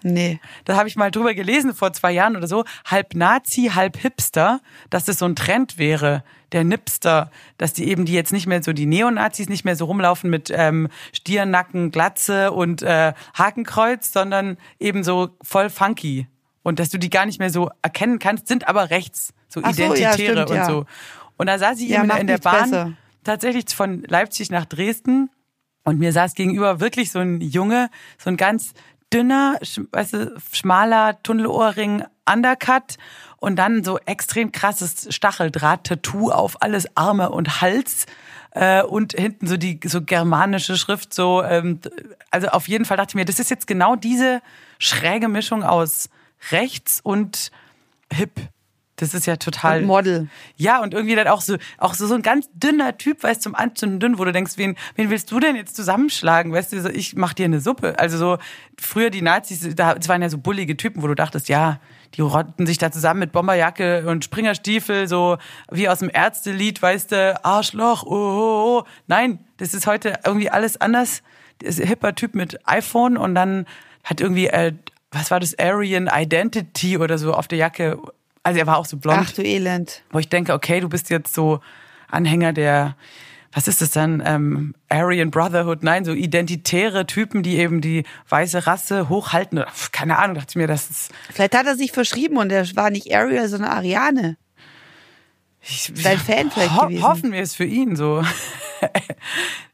Nee. 0.05 0.39
Da 0.65 0.77
habe 0.77 0.87
ich 0.87 0.95
mal 0.95 1.11
drüber 1.11 1.35
gelesen 1.35 1.75
vor 1.75 1.93
zwei 1.93 2.13
Jahren 2.13 2.37
oder 2.37 2.47
so, 2.47 2.65
halb 2.85 3.17
Nazi, 3.17 3.73
halb 3.75 3.97
Hipster, 3.97 4.61
dass 4.89 5.05
das 5.05 5.19
so 5.19 5.25
ein 5.25 5.35
Trend 5.35 5.79
wäre, 5.79 6.23
der 6.53 6.63
Nipster, 6.63 7.33
dass 7.59 7.73
die 7.73 7.89
eben 7.89 8.05
die 8.05 8.13
jetzt 8.13 8.33
nicht 8.33 8.47
mehr 8.47 8.63
so 8.63 8.73
die 8.73 8.87
Neonazis 8.87 9.49
nicht 9.49 9.65
mehr 9.65 9.75
so 9.75 9.87
rumlaufen 9.87 10.31
mit 10.31 10.49
ähm, 10.55 10.87
Stirnacken, 11.13 11.91
Glatze 11.91 12.53
und 12.53 12.83
äh, 12.83 13.15
Hakenkreuz, 13.35 14.13
sondern 14.13 14.59
eben 14.79 15.03
so 15.03 15.31
voll 15.43 15.71
funky 15.71 16.29
und 16.71 16.79
dass 16.79 16.89
du 16.89 16.99
die 16.99 17.11
gar 17.11 17.27
nicht 17.27 17.41
mehr 17.41 17.51
so 17.51 17.69
erkennen 17.83 18.21
kannst, 18.21 18.47
sind 18.47 18.69
aber 18.69 18.91
rechts, 18.91 19.35
so 19.49 19.61
Ach 19.65 19.75
so, 19.75 19.83
ja, 19.83 19.89
Identitäre 19.93 20.33
stimmt, 20.47 20.51
und 20.51 20.57
ja. 20.57 20.67
so. 20.67 20.87
Und 21.37 21.49
da 21.49 21.59
saß 21.59 21.81
ich 21.81 21.89
Ja, 21.89 22.05
eben 22.05 22.17
in 22.17 22.29
der 22.29 22.39
Bahn 22.39 22.71
besser. 22.71 22.93
tatsächlich 23.25 23.65
von 23.75 24.05
Leipzig 24.07 24.53
nach 24.53 24.67
Dresden 24.67 25.31
und 25.83 25.99
mir 25.99 26.13
saß 26.13 26.35
gegenüber 26.35 26.79
wirklich 26.79 27.11
so 27.11 27.19
ein 27.19 27.41
Junge, 27.41 27.91
so 28.19 28.31
ein 28.31 28.37
ganz 28.37 28.73
dünner, 29.13 29.59
weißt 29.91 30.13
du, 30.13 30.41
schmaler 30.53 31.21
Tunnelohrring 31.25 32.05
Undercut 32.33 32.99
und 33.39 33.57
dann 33.57 33.83
so 33.83 33.99
extrem 34.07 34.53
krasses 34.53 35.13
Stacheldraht-Tattoo 35.13 36.31
auf 36.31 36.63
alles 36.63 36.97
Arme 36.97 37.31
und 37.31 37.61
Hals 37.61 38.07
äh, 38.53 38.85
und 38.85 39.15
hinten 39.15 39.49
so 39.49 39.57
die 39.57 39.81
so 39.85 40.03
germanische 40.03 40.77
Schrift 40.77 41.13
so 41.13 41.43
ähm, 41.43 41.81
also 42.31 42.47
auf 42.49 42.69
jeden 42.69 42.85
Fall 42.85 42.97
dachte 42.97 43.11
ich 43.11 43.15
mir, 43.17 43.25
das 43.25 43.41
ist 43.41 43.51
jetzt 43.51 43.67
genau 43.67 43.97
diese 43.97 44.41
schräge 44.79 45.27
Mischung 45.27 45.65
aus 45.65 46.09
rechts 46.51 47.01
und 47.03 47.51
hip. 48.13 48.41
Das 48.97 49.15
ist 49.15 49.27
ja 49.27 49.37
total 49.37 49.81
Und 49.81 49.87
Model. 49.87 50.29
ja, 50.57 50.83
und 50.83 50.93
irgendwie 50.93 51.15
dann 51.15 51.27
auch 51.27 51.41
so, 51.41 51.57
auch 51.79 51.95
so, 51.95 52.07
so 52.07 52.15
ein 52.15 52.21
ganz 52.23 52.51
dünner 52.53 52.99
Typ, 52.99 53.23
weißt 53.23 53.41
du, 53.41 53.45
zum 53.45 53.55
Anzünden 53.55 53.99
dünn, 53.99 54.19
wo 54.19 54.25
du 54.27 54.33
denkst, 54.33 54.53
wen, 54.57 54.77
wen 54.95 55.09
willst 55.09 55.31
du 55.31 55.41
denn 55.41 55.57
jetzt 55.57 55.75
zusammenschlagen? 55.75 56.53
Weißt 56.53 56.73
du, 56.73 56.83
so, 56.83 56.91
ich 56.91 57.17
mach 57.17 57.33
dir 57.33 57.47
eine 57.47 57.61
Suppe. 57.61 57.99
Also 57.99 58.19
so, 58.19 58.39
früher 58.79 59.09
die 59.09 59.23
Nazis, 59.23 59.75
da, 59.75 59.95
das 59.95 60.07
waren 60.09 60.21
ja 60.21 60.29
so 60.29 60.37
bullige 60.37 60.77
Typen, 60.77 61.03
wo 61.03 61.07
du 61.07 61.15
dachtest, 61.15 61.49
ja, 61.49 61.81
die 62.15 62.21
rotten 62.21 62.67
sich 62.67 62.77
da 62.77 62.93
zusammen 62.93 63.21
mit 63.21 63.33
Bomberjacke 63.33 64.05
und 64.07 64.23
Springerstiefel, 64.25 65.09
so 65.09 65.39
wie 65.71 65.89
aus 65.89 66.01
dem 66.01 66.11
Ärztelied, 66.13 66.83
weißt 66.83 67.13
du, 67.13 67.45
Arschloch, 67.45 68.03
oh, 68.05 68.11
oh, 68.11 68.81
oh. 68.81 68.85
Nein, 69.07 69.39
das 69.57 69.73
ist 69.73 69.87
heute 69.87 70.19
irgendwie 70.27 70.51
alles 70.51 70.79
anders. 70.79 71.23
Das 71.61 71.71
ist 71.71 71.81
ein 71.81 71.89
hipper 71.89 72.15
Typ 72.15 72.35
mit 72.35 72.59
iPhone 72.69 73.17
und 73.17 73.35
dann 73.35 73.65
hat 74.05 74.21
irgendwie, 74.21 74.49
äh, 74.49 74.75
was 75.11 75.31
war 75.31 75.41
das, 75.41 75.59
Aryan 75.59 76.09
Identity 76.13 76.99
oder 76.99 77.19
so 77.19 77.35
auf 77.35 77.49
der 77.49 77.59
Jacke. 77.59 77.99
Also 78.43 78.59
er 78.59 78.67
war 78.67 78.79
auch 78.79 78.87
so 78.87 78.97
blond 78.97 79.21
Ach 79.23 79.33
du 79.33 79.43
Elend. 79.43 80.03
wo 80.11 80.19
ich 80.19 80.29
denke, 80.29 80.55
okay, 80.55 80.81
du 80.81 80.89
bist 80.89 81.11
jetzt 81.11 81.35
so 81.35 81.61
Anhänger 82.09 82.53
der, 82.53 82.97
was 83.53 83.69
ist 83.69 83.81
das 83.83 83.91
dann, 83.91 84.23
ähm, 84.25 84.75
Aryan 84.89 85.31
Brotherhood, 85.31 85.83
nein, 85.83 86.05
so 86.05 86.13
identitäre 86.13 87.07
Typen, 87.07 87.43
die 87.43 87.57
eben 87.59 87.81
die 87.81 88.05
weiße 88.29 88.67
Rasse 88.67 89.09
hochhalten. 89.09 89.59
Oder, 89.59 89.69
Keine 89.93 90.19
Ahnung, 90.19 90.37
dachte 90.37 90.51
ich 90.51 90.57
mir, 90.57 90.67
das 90.67 90.91
ist. 90.91 91.13
Vielleicht 91.33 91.57
hat 91.57 91.67
er 91.67 91.77
sich 91.77 91.93
verschrieben 91.93 92.37
und 92.37 92.51
er 92.51 92.65
war 92.77 92.91
nicht 92.91 93.15
Ariel, 93.15 93.49
sondern 93.49 93.71
Ariane. 93.73 94.37
Ich, 95.63 95.93
Dein 96.03 96.19
Fan 96.19 96.51
vielleicht 96.51 96.79
gewesen. 96.81 97.03
Hoffen 97.03 97.33
wir 97.33 97.43
es 97.43 97.55
für 97.55 97.65
ihn 97.65 97.97
so. 97.97 98.25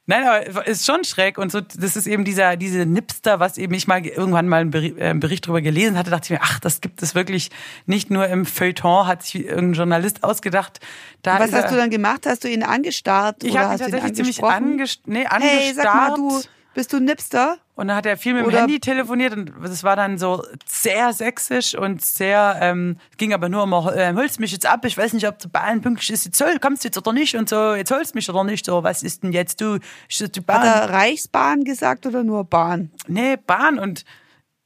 Nein, 0.09 0.25
aber 0.25 0.67
ist 0.67 0.87
schon 0.87 1.03
schräg 1.03 1.37
und 1.37 1.51
so. 1.51 1.61
Das 1.61 1.97
ist 1.97 2.07
eben 2.07 2.25
dieser 2.25 2.57
diese 2.57 2.87
Nipster, 2.87 3.41
was 3.41 3.59
eben 3.59 3.75
ich 3.75 3.89
mal 3.89 4.05
irgendwann 4.07 4.47
mal 4.47 4.61
einen 4.61 4.71
Bericht, 4.71 4.99
äh, 4.99 5.09
einen 5.09 5.21
Bericht 5.21 5.47
drüber 5.47 5.61
gelesen 5.61 5.99
hatte, 5.99 6.11
dachte 6.11 6.27
ich 6.27 6.31
mir, 6.31 6.41
ach, 6.43 6.61
das 6.61 6.81
gibt 6.81 7.03
es 7.03 7.17
wirklich 7.17 7.51
nicht 7.87 8.11
nur 8.11 8.27
im 8.29 8.47
Feuilleton, 8.47 9.07
hat 9.07 9.25
sich 9.25 9.45
irgendein 9.47 9.73
Journalist 9.73 10.23
ausgedacht. 10.23 10.79
Da 11.23 11.41
Was 11.41 11.53
hast 11.53 11.73
du 11.73 11.77
dann 11.77 11.91
gemacht? 11.91 12.25
Hast 12.27 12.45
du 12.45 12.49
ihn 12.49 12.63
angestarrt 12.63 13.43
Ich 13.43 13.57
habe 13.57 13.75
ihn 13.75 13.79
tatsächlich 13.79 14.15
ziemlich 14.15 14.43
angesprochen? 14.43 14.73
angest 14.73 15.01
nee, 15.07 15.27
angestarrt. 15.27 15.63
Hey, 15.63 15.75
sag 15.75 15.95
mal, 15.95 16.15
du, 16.15 16.43
bist 16.77 16.93
du 16.93 17.01
Nipster? 17.01 17.57
Und 17.75 17.89
dann 17.89 17.97
hat 17.97 18.07
er 18.07 18.17
viel 18.17 18.35
mit 18.35 18.43
dem 18.43 18.49
Oder- 18.49 18.61
Handy 18.61 18.79
telefoniert 18.81 19.33
und 19.35 19.53
das 19.63 19.83
war 19.83 19.97
dann 19.97 20.19
so 20.19 20.45
sehr 20.67 21.13
sächsisch 21.13 21.75
und 21.75 22.03
sehr, 22.05 22.59
ähm, 22.61 22.99
ging 23.17 23.33
aber 23.33 23.49
nur 23.49 23.63
um, 23.65 23.73
äh, 23.73 24.13
holst 24.15 24.41
mich 24.41 24.53
jetzt 24.53 24.67
ab, 24.67 24.85
ich 24.85 24.97
weiß 24.97 25.15
nicht, 25.15 25.27
ob 25.27 25.39
du 25.39 25.49
Bahn 25.49 25.81
pünktlich 25.81 26.11
ist, 26.11 26.27
jetzt 26.27 26.41
hol, 26.41 26.59
kommst 26.61 26.85
du 26.85 26.89
jetzt 26.89 26.99
oder 26.99 27.13
nicht 27.13 27.35
und 27.35 27.49
so, 27.49 27.75
jetzt 27.75 27.91
holst 27.91 28.15
mich 28.15 28.29
oder 28.31 28.45
nicht, 28.45 28.67
so, 28.67 28.83
was 28.83 29.03
ist 29.03 29.23
denn 29.23 29.33
jetzt 29.33 29.61
du? 29.61 29.79
Die 29.79 30.25
Hat 30.25 30.47
Bahn. 30.47 30.65
er 30.67 30.91
Reichsbahn 30.91 31.65
gesagt 31.65 32.07
oder 32.07 32.23
nur 32.23 32.45
Bahn? 32.45 32.91
Nee, 33.09 33.37
Bahn 33.37 33.79
und 33.79 34.05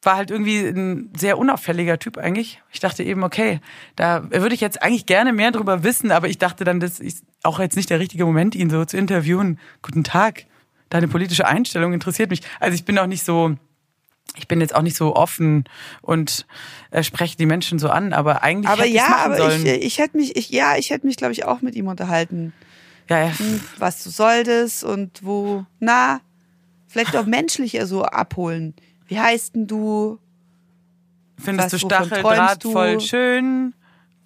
war 0.03 0.17
halt 0.17 0.31
irgendwie 0.31 0.59
ein 0.67 1.13
sehr 1.17 1.39
unauffälliger 1.39 1.99
Typ 1.99 2.17
eigentlich. 2.19 2.63
Ich 2.73 2.81
dachte 2.81 3.03
eben, 3.03 3.23
okay, 3.23 3.61
da 3.97 4.31
würde 4.31 4.55
ich 4.55 4.61
jetzt 4.61 4.83
eigentlich 4.83 5.07
gerne 5.07 5.33
mehr 5.33 5.53
drüber 5.53 5.85
wissen, 5.85 6.11
aber 6.11 6.29
ich 6.29 6.39
dachte 6.39 6.65
dann, 6.65 6.81
das 6.81 7.01
ist 7.01 7.23
auch 7.43 7.61
jetzt 7.61 7.77
nicht 7.77 7.91
der 7.91 8.01
richtige 8.01 8.25
Moment, 8.25 8.55
ihn 8.55 8.71
so 8.71 8.85
zu 8.85 8.97
interviewen. 8.97 9.59
Guten 9.83 10.03
Tag, 10.03 10.47
deine 10.91 11.09
politische 11.09 11.47
Einstellung 11.47 11.93
interessiert 11.95 12.29
mich. 12.31 12.43
Also 12.61 12.75
ich 12.75 12.85
bin 12.85 12.99
auch 12.99 13.07
nicht 13.07 13.25
so, 13.25 13.57
ich 14.37 14.47
bin 14.47 14.61
jetzt 14.61 14.75
auch 14.75 14.83
nicht 14.83 14.97
so 14.97 15.17
offen 15.17 15.65
und 16.03 16.47
äh, 16.91 17.03
spreche 17.03 17.37
die 17.37 17.47
Menschen 17.47 17.79
so 17.79 17.89
an, 17.89 18.13
aber 18.13 18.43
eigentlich 18.43 18.69
Aber 18.71 18.83
hätte 18.83 18.95
ja, 18.95 19.09
machen 19.09 19.33
aber 19.33 19.37
sollen. 19.39 19.67
ich, 19.67 19.73
ich 19.83 19.99
hätte 19.99 20.17
mich, 20.17 20.37
ich, 20.37 20.51
ja, 20.51 20.77
ich 20.77 20.91
hätte 20.91 21.07
mich, 21.07 21.17
glaube 21.17 21.33
ich, 21.33 21.45
auch 21.47 21.63
mit 21.63 21.75
ihm 21.75 21.89
unterhalten. 21.89 22.53
ja, 23.09 23.25
ja. 23.27 23.39
Hm, 23.39 23.61
Was 23.79 24.05
du 24.05 24.11
solltest 24.11 24.85
und 24.85 25.25
wo, 25.25 25.65
na, 25.79 26.21
vielleicht 26.87 27.17
auch 27.17 27.27
menschlicher 27.27 27.87
so 27.87 28.05
abholen. 28.05 28.75
Wie 29.07 29.19
heißt 29.19 29.55
denn 29.57 29.67
du? 29.67 30.19
Findest 31.39 31.73
was, 31.73 31.81
du 31.81 31.87
Stacheldraht 31.87 32.63
voll 32.63 33.01
schön? 33.01 33.75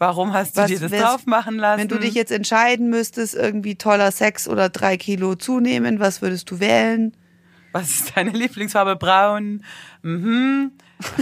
Warum 0.07 0.33
hast 0.35 0.57
du 0.57 0.61
Was 0.63 0.69
dir 0.69 0.79
das 0.81 0.91
wär's- 0.91 1.03
drauf 1.03 1.27
machen 1.27 1.57
lassen? 1.57 1.81
Wenn 1.81 1.89
du 1.89 1.99
dich 1.99 2.13
jetzt 2.15 2.31
entscheiden 2.31 2.91
müsstest, 2.91 3.35
irgendwie 3.35 3.75
toller 3.77 4.11
Sex 4.11 4.47
oder 4.47 4.69
drei 4.69 4.97
Kilo 4.99 5.35
zunehmen, 5.35 5.99
was 5.99 6.21
würdest 6.21 6.51
du 6.51 6.61
wählen? 6.61 7.17
Was 7.73 7.91
ist 7.91 8.17
deine 8.17 8.31
Lieblingsfarbe? 8.31 8.97
Braun. 8.97 9.65
Mhm. 10.03 10.73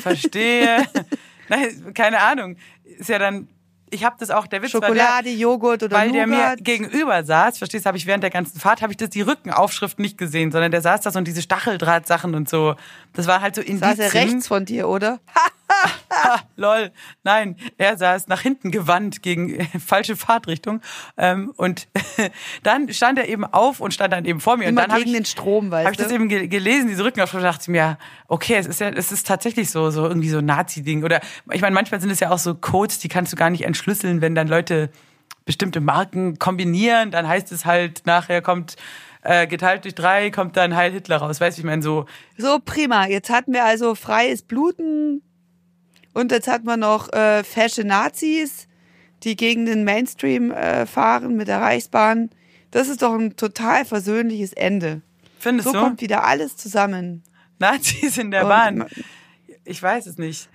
Verstehe. 0.02 0.84
Nein, 1.48 1.94
keine 1.94 2.20
Ahnung. 2.20 2.56
Ist 2.98 3.08
ja 3.08 3.18
dann. 3.18 3.48
Ich 3.90 4.04
habe 4.04 4.16
das 4.18 4.30
auch. 4.30 4.46
Der 4.46 4.62
Witz 4.62 4.70
Schokolade, 4.70 5.28
Joghurt 5.30 5.82
der, 5.82 5.88
oder 5.88 5.96
weil 5.98 6.12
der 6.12 6.26
mir 6.26 6.36
Nougat? 6.36 6.64
gegenüber 6.64 7.22
saß. 7.24 7.58
Verstehst? 7.58 7.84
Habe 7.86 7.96
ich 7.98 8.06
während 8.06 8.22
der 8.22 8.30
ganzen 8.30 8.58
Fahrt 8.58 8.80
habe 8.82 8.92
ich 8.92 8.96
das 8.96 9.10
die 9.10 9.20
Rückenaufschrift 9.20 9.98
nicht 9.98 10.16
gesehen, 10.18 10.50
sondern 10.50 10.70
der 10.72 10.80
saß 10.80 11.02
da 11.02 11.10
so 11.10 11.18
und 11.18 11.28
diese 11.28 11.42
Stacheldrahtsachen 11.42 12.34
und 12.34 12.48
so. 12.48 12.74
Das 13.12 13.26
war 13.26 13.40
halt 13.42 13.54
so 13.54 13.60
Indizien. 13.60 13.96
Saß 13.96 14.14
er 14.14 14.14
rechts 14.14 14.48
von 14.48 14.64
dir, 14.64 14.88
oder? 14.88 15.20
Ha, 16.10 16.40
lol. 16.56 16.90
Nein, 17.22 17.56
er 17.78 17.96
saß 17.96 18.28
nach 18.28 18.40
hinten 18.40 18.70
gewandt 18.70 19.22
gegen 19.22 19.60
äh, 19.60 19.66
falsche 19.78 20.16
Fahrtrichtung. 20.16 20.80
Ähm, 21.16 21.52
und 21.56 21.88
dann 22.62 22.92
stand 22.92 23.18
er 23.18 23.28
eben 23.28 23.44
auf 23.44 23.80
und 23.80 23.94
stand 23.94 24.12
dann 24.12 24.24
eben 24.24 24.40
vor 24.40 24.56
mir. 24.56 24.64
Immer 24.64 24.70
und 24.70 24.76
dann 24.76 24.90
habe 24.92 25.00
gegen 25.00 25.10
ich, 25.10 25.16
den 25.16 25.24
Strom, 25.24 25.70
weißt 25.70 25.86
hab 25.86 25.92
ich 25.92 25.98
das 25.98 26.08
du? 26.08 26.14
eben 26.14 26.28
ge 26.28 26.48
gelesen, 26.48 26.88
diese 26.88 27.04
Rückenaufschrift, 27.04 27.44
dachte 27.44 27.62
ich 27.62 27.68
mir, 27.68 27.78
ja, 27.78 27.98
okay, 28.28 28.56
es 28.56 28.66
ist 28.66 28.80
ja, 28.80 28.88
es 28.90 29.12
ist 29.12 29.26
tatsächlich 29.26 29.70
so, 29.70 29.90
so 29.90 30.06
irgendwie 30.06 30.28
so 30.28 30.38
ein 30.38 30.46
Nazi-Ding. 30.46 31.04
Oder 31.04 31.20
ich 31.50 31.60
meine, 31.60 31.74
manchmal 31.74 32.00
sind 32.00 32.10
es 32.10 32.20
ja 32.20 32.30
auch 32.30 32.38
so 32.38 32.54
Codes, 32.54 32.98
die 32.98 33.08
kannst 33.08 33.32
du 33.32 33.36
gar 33.36 33.50
nicht 33.50 33.64
entschlüsseln, 33.64 34.20
wenn 34.20 34.34
dann 34.34 34.48
Leute 34.48 34.90
bestimmte 35.44 35.80
Marken 35.80 36.38
kombinieren, 36.38 37.10
dann 37.10 37.26
heißt 37.26 37.50
es 37.52 37.64
halt, 37.64 38.02
nachher 38.06 38.42
kommt 38.42 38.76
äh, 39.22 39.46
geteilt 39.46 39.84
durch 39.84 39.94
drei, 39.94 40.30
kommt 40.30 40.56
dann 40.56 40.76
Heil 40.76 40.92
Hitler 40.92 41.18
raus. 41.18 41.40
Weißt 41.40 41.58
du, 41.58 41.62
ich 41.62 41.66
meine, 41.66 41.82
so, 41.82 42.06
So, 42.36 42.58
prima. 42.64 43.06
Jetzt 43.06 43.30
hatten 43.30 43.52
wir 43.52 43.64
also 43.64 43.94
freies 43.94 44.42
Bluten 44.42 45.22
und 46.14 46.32
jetzt 46.32 46.48
hatten 46.48 46.66
wir 46.66 46.76
noch 46.76 47.12
äh, 47.12 47.42
fesche 47.44 47.84
Nazis, 47.84 48.68
die 49.22 49.36
gegen 49.36 49.66
den 49.66 49.84
Mainstream 49.84 50.50
äh, 50.50 50.86
fahren 50.86 51.36
mit 51.36 51.48
der 51.48 51.60
Reichsbahn. 51.60 52.30
Das 52.70 52.88
ist 52.88 53.02
doch 53.02 53.12
ein 53.14 53.36
total 53.36 53.84
versöhnliches 53.84 54.52
Ende. 54.52 55.02
findest 55.38 55.68
So 55.68 55.72
du? 55.74 55.80
kommt 55.80 56.00
wieder 56.00 56.24
alles 56.24 56.56
zusammen. 56.56 57.22
Nazis 57.58 58.18
in 58.18 58.30
der 58.30 58.42
Und 58.42 58.48
Bahn. 58.48 58.86
Ich 59.64 59.80
weiß 59.82 60.06
es 60.06 60.18
nicht. 60.18 60.48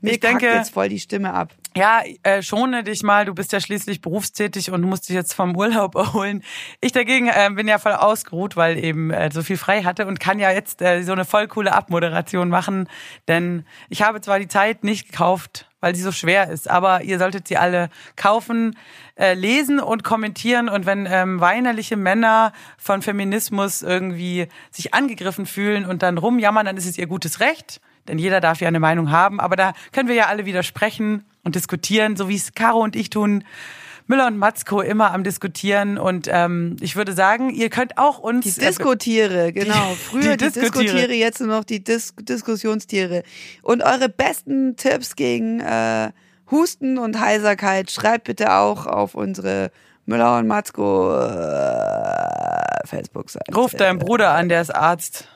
Mir 0.00 0.12
Ich 0.12 0.20
denke- 0.20 0.46
jetzt 0.46 0.72
voll 0.72 0.88
die 0.88 0.98
Stimme 0.98 1.32
ab. 1.32 1.54
Ja, 1.74 2.02
äh, 2.22 2.42
schone 2.42 2.84
dich 2.84 3.02
mal. 3.02 3.24
Du 3.24 3.34
bist 3.34 3.52
ja 3.52 3.60
schließlich 3.60 4.02
berufstätig 4.02 4.70
und 4.70 4.82
musst 4.82 5.08
dich 5.08 5.16
jetzt 5.16 5.32
vom 5.32 5.56
Urlaub 5.56 5.94
erholen. 5.96 6.42
Ich 6.80 6.92
dagegen 6.92 7.28
äh, 7.28 7.48
bin 7.54 7.66
ja 7.66 7.78
voll 7.78 7.92
ausgeruht, 7.92 8.56
weil 8.56 8.76
eben 8.76 9.10
äh, 9.10 9.30
so 9.32 9.42
viel 9.42 9.56
frei 9.56 9.82
hatte 9.82 10.06
und 10.06 10.20
kann 10.20 10.38
ja 10.38 10.50
jetzt 10.50 10.82
äh, 10.82 11.02
so 11.02 11.12
eine 11.12 11.24
voll 11.24 11.48
coole 11.48 11.72
Abmoderation 11.72 12.50
machen. 12.50 12.88
Denn 13.26 13.64
ich 13.88 14.02
habe 14.02 14.20
zwar 14.20 14.38
die 14.38 14.48
Zeit 14.48 14.84
nicht 14.84 15.10
gekauft, 15.10 15.66
weil 15.80 15.94
sie 15.94 16.02
so 16.02 16.12
schwer 16.12 16.50
ist, 16.50 16.70
aber 16.70 17.02
ihr 17.02 17.18
solltet 17.18 17.48
sie 17.48 17.56
alle 17.56 17.88
kaufen, 18.16 18.76
äh, 19.16 19.32
lesen 19.32 19.80
und 19.80 20.04
kommentieren. 20.04 20.68
Und 20.68 20.84
wenn 20.84 21.08
ähm, 21.10 21.40
weinerliche 21.40 21.96
Männer 21.96 22.52
von 22.76 23.00
Feminismus 23.00 23.80
irgendwie 23.80 24.46
sich 24.70 24.92
angegriffen 24.92 25.46
fühlen 25.46 25.86
und 25.86 26.02
dann 26.02 26.18
rumjammern, 26.18 26.66
dann 26.66 26.76
ist 26.76 26.86
es 26.86 26.98
ihr 26.98 27.06
gutes 27.06 27.40
Recht. 27.40 27.80
Denn 28.08 28.18
jeder 28.18 28.40
darf 28.40 28.60
ja 28.60 28.68
eine 28.68 28.80
Meinung 28.80 29.10
haben. 29.10 29.40
Aber 29.40 29.56
da 29.56 29.72
können 29.92 30.08
wir 30.08 30.16
ja 30.16 30.26
alle 30.26 30.44
widersprechen 30.44 31.24
und 31.44 31.54
diskutieren, 31.54 32.16
so 32.16 32.28
wie 32.28 32.36
es 32.36 32.52
Caro 32.54 32.82
und 32.82 32.96
ich 32.96 33.10
tun. 33.10 33.44
Müller 34.06 34.26
und 34.26 34.36
Matzko 34.36 34.80
immer 34.80 35.12
am 35.12 35.24
Diskutieren. 35.24 35.96
Und 35.96 36.28
ähm, 36.30 36.76
ich 36.80 36.96
würde 36.96 37.12
sagen, 37.12 37.50
ihr 37.50 37.70
könnt 37.70 37.98
auch 37.98 38.18
uns. 38.18 38.44
Die 38.44 38.60
Diskotiere, 38.60 39.52
genau. 39.52 39.94
Früher 39.96 40.36
die 40.36 40.44
die, 40.48 40.60
Diskotiere. 40.60 40.84
Diskotiere, 40.84 41.14
jetzt 41.14 41.40
nur 41.40 41.48
noch 41.48 41.64
die 41.64 41.82
Dis 41.82 42.14
Diskussionstiere. 42.20 43.22
Und 43.62 43.82
eure 43.82 44.08
besten 44.08 44.76
Tipps 44.76 45.16
gegen 45.16 45.60
äh, 45.60 46.10
Husten 46.50 46.98
und 46.98 47.18
Heiserkeit 47.20 47.90
schreibt 47.90 48.24
bitte 48.24 48.52
auch 48.52 48.86
auf 48.86 49.14
unsere 49.14 49.70
Müller 50.04 50.38
und 50.38 50.48
Matzko 50.48 51.14
äh, 51.14 52.86
Facebook-Seite. 52.86 53.54
Ruf 53.54 53.72
deinen 53.72 53.98
Bruder 53.98 54.32
an, 54.32 54.48
der 54.48 54.60
ist 54.60 54.74
Arzt. 54.74 55.28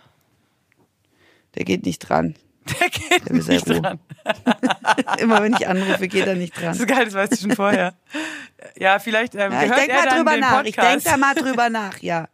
Der 1.55 1.65
geht 1.65 1.87
nicht 1.87 2.01
dran. 2.01 2.35
Der 2.67 2.89
geht 2.89 3.29
Der 3.29 3.33
nicht 3.35 3.47
sehr 3.47 3.81
dran. 3.81 4.01
Immer 5.19 5.43
wenn 5.43 5.55
ich 5.55 5.69
anrufe, 5.69 6.09
geht 6.09 6.27
er 6.27 6.35
nicht 6.35 6.57
dran. 6.57 6.69
Das 6.69 6.81
ist 6.81 6.89
geil, 6.89 7.05
das 7.05 7.15
weißt 7.15 7.33
du 7.33 7.37
schon 7.37 7.53
vorher. 7.53 7.95
Ja, 8.79 8.99
vielleicht 8.99 9.35
ähm, 9.35 9.53
Ja, 9.53 9.63
ich 9.63 9.71
gehört 9.71 9.81
denke 9.81 9.93
er 9.93 9.99
mal 9.99 10.07
dann 10.07 10.17
drüber 10.19 10.31
den 10.33 10.41
nach. 10.41 10.65
Ich 10.65 10.77
Podcast. 10.77 11.07
denke 11.07 11.11
da 11.11 11.17
mal 11.17 11.35
drüber 11.35 11.71
nach, 11.71 11.99
ja. 12.01 12.29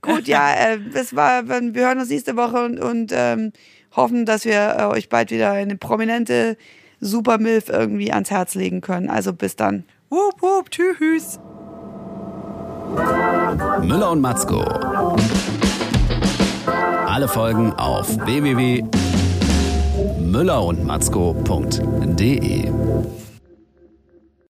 Gut, 0.00 0.26
ja, 0.26 0.52
äh, 0.72 0.78
das 0.92 1.14
war, 1.14 1.48
wir 1.48 1.86
hören 1.86 1.98
uns 1.98 2.08
nächste 2.08 2.36
Woche 2.36 2.64
und, 2.64 2.80
und 2.80 3.12
ähm, 3.14 3.52
hoffen, 3.94 4.26
dass 4.26 4.44
wir 4.44 4.76
äh, 4.78 4.84
euch 4.84 5.08
bald 5.08 5.30
wieder 5.30 5.52
eine 5.52 5.76
prominente 5.76 6.56
Supermilf 7.00 7.68
irgendwie 7.68 8.12
ans 8.12 8.30
Herz 8.30 8.54
legen 8.54 8.80
können. 8.80 9.10
Also 9.10 9.32
bis 9.32 9.56
dann. 9.56 9.84
Wup, 10.10 10.40
wup, 10.42 10.70
tschüss. 10.70 11.38
Müller 13.82 14.10
und 14.10 14.20
Matzko. 14.20 14.60
Alle 17.06 17.28
Folgen 17.28 17.72
auf 17.74 18.08
www.müllerundmatzko.de. 20.30 23.29